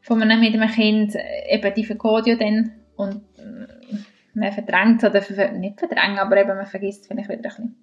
[0.00, 1.14] von einem mit einem Kind,
[1.50, 3.98] eben die vergeht ja dann und mm,
[4.32, 5.20] man verdrängt oder
[5.52, 7.76] nicht verdrängt, aber eben man vergisst vielleicht wieder ein bisschen.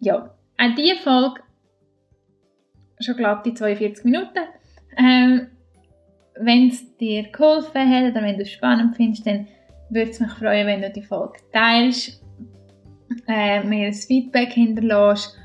[0.00, 1.40] Ja, auch diese Folge
[2.98, 4.40] schon glatte 42 Minuten.
[4.96, 5.46] Ähm,
[6.40, 9.46] wenn es dir geholfen hat oder wenn du es spannend findest, dann
[9.90, 12.22] würde es mich freuen, wenn du die Folge teilst,
[13.28, 15.36] äh, mir ein Feedback hinterlässt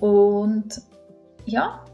[0.00, 0.80] und
[1.46, 1.84] ja,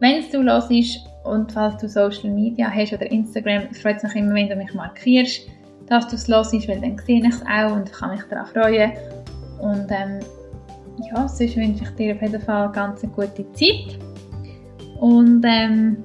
[0.00, 4.02] wenn es du los ist und falls du Social Media hast oder Instagram, freut es
[4.02, 5.48] mich immer, wenn du mich markierst,
[5.88, 8.50] dass du es los ist, weil dann sehe ich es auch und kann mich darauf
[8.50, 8.92] freuen.
[9.60, 10.20] Und ähm,
[11.08, 13.98] ja, sonst wünsche ich dir auf jeden Fall eine gute Zeit.
[15.00, 16.04] Und ähm,